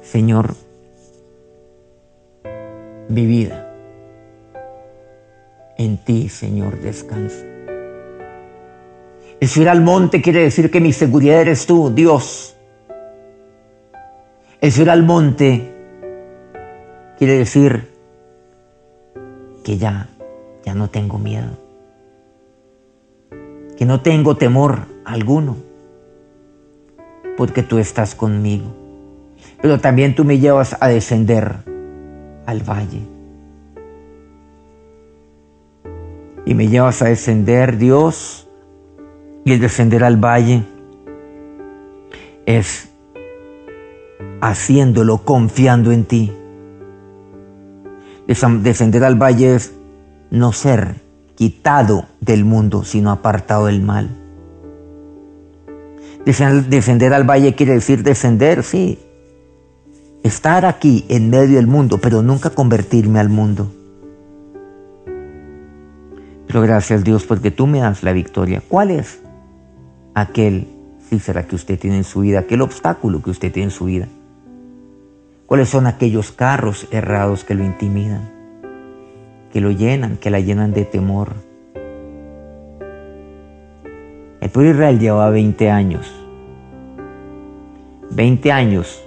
Señor, 0.00 0.54
mi 3.08 3.26
vida 3.26 3.74
en 5.78 5.98
ti, 5.98 6.28
Señor, 6.28 6.78
descansa. 6.78 7.44
El 9.40 9.48
subir 9.48 9.68
al 9.68 9.80
monte 9.80 10.22
quiere 10.22 10.42
decir 10.42 10.70
que 10.70 10.80
mi 10.80 10.92
seguridad 10.92 11.40
eres 11.40 11.66
tú, 11.66 11.90
Dios. 11.92 12.54
El 14.60 14.70
subir 14.70 14.90
al 14.90 15.02
monte 15.02 15.74
quiere 17.18 17.36
decir 17.36 17.90
que 19.64 19.76
ya, 19.76 20.08
ya 20.64 20.72
no 20.72 20.88
tengo 20.88 21.18
miedo, 21.18 21.58
que 23.82 23.86
no 23.86 24.00
tengo 24.00 24.36
temor 24.36 24.86
alguno, 25.04 25.56
porque 27.36 27.64
tú 27.64 27.78
estás 27.78 28.14
conmigo. 28.14 28.66
Pero 29.60 29.80
también 29.80 30.14
tú 30.14 30.24
me 30.24 30.38
llevas 30.38 30.76
a 30.78 30.86
descender 30.86 31.56
al 32.46 32.60
valle. 32.62 33.00
Y 36.46 36.54
me 36.54 36.68
llevas 36.68 37.02
a 37.02 37.06
descender, 37.06 37.76
Dios, 37.76 38.48
y 39.44 39.52
el 39.52 39.58
descender 39.58 40.04
al 40.04 40.16
valle 40.16 40.62
es 42.46 42.88
haciéndolo 44.40 45.24
confiando 45.24 45.90
en 45.90 46.04
ti. 46.04 46.32
Descender 48.28 49.02
al 49.02 49.20
valle 49.20 49.56
es 49.56 49.74
no 50.30 50.52
ser 50.52 51.01
quitado 51.34 52.06
del 52.20 52.44
mundo, 52.44 52.84
sino 52.84 53.10
apartado 53.10 53.66
del 53.66 53.82
mal. 53.82 54.10
Descender 56.24 57.12
al 57.12 57.28
valle 57.28 57.54
quiere 57.54 57.74
decir 57.74 58.02
descender, 58.02 58.62
sí. 58.62 58.98
Estar 60.22 60.64
aquí 60.64 61.04
en 61.08 61.30
medio 61.30 61.56
del 61.56 61.66
mundo, 61.66 61.98
pero 61.98 62.22
nunca 62.22 62.50
convertirme 62.50 63.18
al 63.18 63.28
mundo. 63.28 63.72
Pero 66.46 66.60
gracias 66.60 67.02
Dios 67.02 67.24
porque 67.24 67.50
tú 67.50 67.66
me 67.66 67.80
das 67.80 68.02
la 68.02 68.12
victoria. 68.12 68.62
¿Cuál 68.68 68.90
es 68.90 69.20
aquel 70.14 70.68
será 71.20 71.46
que 71.46 71.54
usted 71.54 71.78
tiene 71.78 71.98
en 71.98 72.04
su 72.04 72.20
vida, 72.20 72.40
aquel 72.40 72.62
obstáculo 72.62 73.22
que 73.22 73.30
usted 73.30 73.52
tiene 73.52 73.66
en 73.66 73.70
su 73.70 73.86
vida. 73.86 74.08
¿Cuáles 75.46 75.68
son 75.68 75.86
aquellos 75.86 76.32
carros 76.32 76.88
errados 76.90 77.44
que 77.44 77.54
lo 77.54 77.64
intimidan, 77.64 78.30
que 79.52 79.60
lo 79.60 79.70
llenan, 79.70 80.16
que 80.16 80.30
la 80.30 80.40
llenan 80.40 80.72
de 80.72 80.84
temor? 80.84 81.34
El 84.40 84.50
pueblo 84.50 84.70
de 84.70 84.76
Israel 84.76 84.98
llevaba 84.98 85.30
20 85.30 85.70
años, 85.70 86.10
20 88.10 88.50
años 88.50 89.04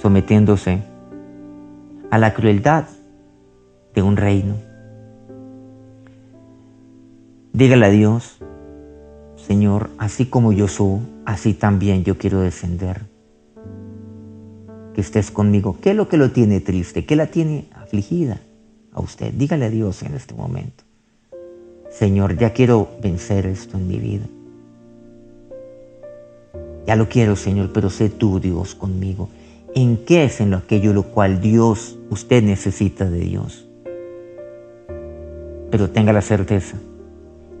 sometiéndose 0.00 0.82
a 2.10 2.18
la 2.18 2.34
crueldad 2.34 2.84
de 3.94 4.02
un 4.02 4.16
reino. 4.16 4.54
Dígale 7.52 7.86
a 7.86 7.90
Dios, 7.90 8.38
Señor, 9.36 9.90
así 9.98 10.26
como 10.26 10.52
yo 10.52 10.68
soy, 10.68 11.00
así 11.24 11.54
también 11.54 12.04
yo 12.04 12.18
quiero 12.18 12.40
descender. 12.40 13.00
Que 14.94 15.00
estés 15.00 15.30
conmigo. 15.30 15.78
¿Qué 15.80 15.90
es 15.90 15.96
lo 15.96 16.08
que 16.08 16.16
lo 16.16 16.30
tiene 16.30 16.60
triste? 16.60 17.06
¿Qué 17.06 17.16
la 17.16 17.26
tiene 17.26 17.68
afligida 17.74 18.40
a 18.98 19.00
usted? 19.00 19.32
Dígale 19.32 19.66
a 19.66 19.70
Dios 19.70 20.02
en 20.02 20.14
este 20.14 20.34
momento. 20.34 20.84
Señor, 21.90 22.36
ya 22.36 22.52
quiero 22.52 22.88
vencer 23.02 23.46
esto 23.46 23.76
en 23.76 23.88
mi 23.88 23.98
vida. 23.98 24.26
Ya 26.86 26.96
lo 26.96 27.08
quiero, 27.08 27.36
Señor, 27.36 27.72
pero 27.72 27.90
sé 27.90 28.08
tú, 28.08 28.40
Dios, 28.40 28.74
conmigo. 28.74 29.28
¿En 29.74 30.04
qué 30.04 30.24
es 30.24 30.40
en 30.40 30.50
lo 30.50 30.58
aquello 30.58 30.92
lo 30.92 31.04
cual 31.04 31.40
Dios, 31.40 31.98
usted 32.10 32.42
necesita 32.42 33.08
de 33.08 33.20
Dios? 33.20 33.66
Pero 35.70 35.90
tenga 35.90 36.12
la 36.12 36.22
certeza 36.22 36.76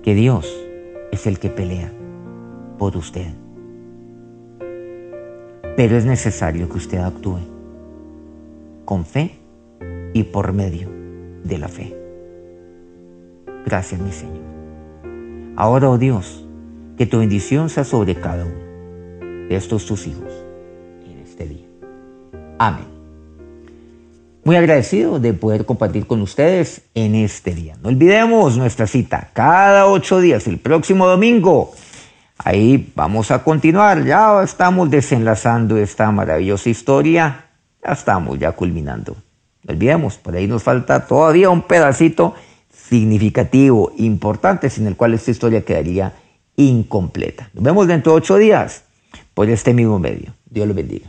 que 0.02 0.14
Dios 0.14 0.50
es 1.12 1.26
el 1.26 1.38
que 1.38 1.50
pelea 1.50 1.92
por 2.78 2.96
usted. 2.96 3.26
Pero 5.76 5.96
es 5.96 6.04
necesario 6.04 6.68
que 6.68 6.78
usted 6.78 6.98
actúe 6.98 7.38
con 8.84 9.04
fe 9.04 9.38
y 10.14 10.22
por 10.24 10.52
medio 10.52 10.97
de 11.48 11.58
la 11.58 11.68
fe. 11.68 11.96
Gracias, 13.64 14.00
mi 14.00 14.12
Señor. 14.12 14.44
Ahora, 15.56 15.90
oh 15.90 15.98
Dios, 15.98 16.46
que 16.96 17.06
tu 17.06 17.18
bendición 17.18 17.68
sea 17.68 17.84
sobre 17.84 18.14
cada 18.14 18.44
uno 18.44 19.48
de 19.48 19.56
estos 19.56 19.86
tus 19.86 20.06
hijos 20.06 20.32
en 21.04 21.18
este 21.18 21.46
día. 21.46 21.66
Amén. 22.58 22.86
Muy 24.44 24.56
agradecido 24.56 25.18
de 25.18 25.34
poder 25.34 25.66
compartir 25.66 26.06
con 26.06 26.22
ustedes 26.22 26.82
en 26.94 27.14
este 27.14 27.54
día. 27.54 27.76
No 27.82 27.88
olvidemos 27.88 28.56
nuestra 28.56 28.86
cita 28.86 29.30
cada 29.32 29.86
ocho 29.86 30.20
días, 30.20 30.46
el 30.46 30.58
próximo 30.58 31.06
domingo. 31.06 31.72
Ahí 32.38 32.92
vamos 32.94 33.30
a 33.30 33.42
continuar. 33.42 34.04
Ya 34.04 34.42
estamos 34.42 34.90
desenlazando 34.90 35.76
esta 35.76 36.10
maravillosa 36.12 36.70
historia. 36.70 37.46
Ya 37.84 37.92
estamos 37.92 38.38
ya 38.38 38.52
culminando. 38.52 39.16
Olvidemos, 39.68 40.16
por 40.16 40.34
ahí 40.34 40.46
nos 40.46 40.62
falta 40.62 41.06
todavía 41.06 41.50
un 41.50 41.62
pedacito 41.62 42.34
significativo, 42.72 43.92
importante, 43.98 44.70
sin 44.70 44.86
el 44.86 44.96
cual 44.96 45.14
esta 45.14 45.30
historia 45.30 45.64
quedaría 45.64 46.14
incompleta. 46.56 47.50
Nos 47.52 47.62
vemos 47.62 47.86
dentro 47.86 48.12
de 48.12 48.18
ocho 48.18 48.36
días 48.36 48.84
por 49.34 49.48
este 49.50 49.74
mismo 49.74 49.98
medio. 49.98 50.34
Dios 50.50 50.66
lo 50.66 50.74
bendiga. 50.74 51.06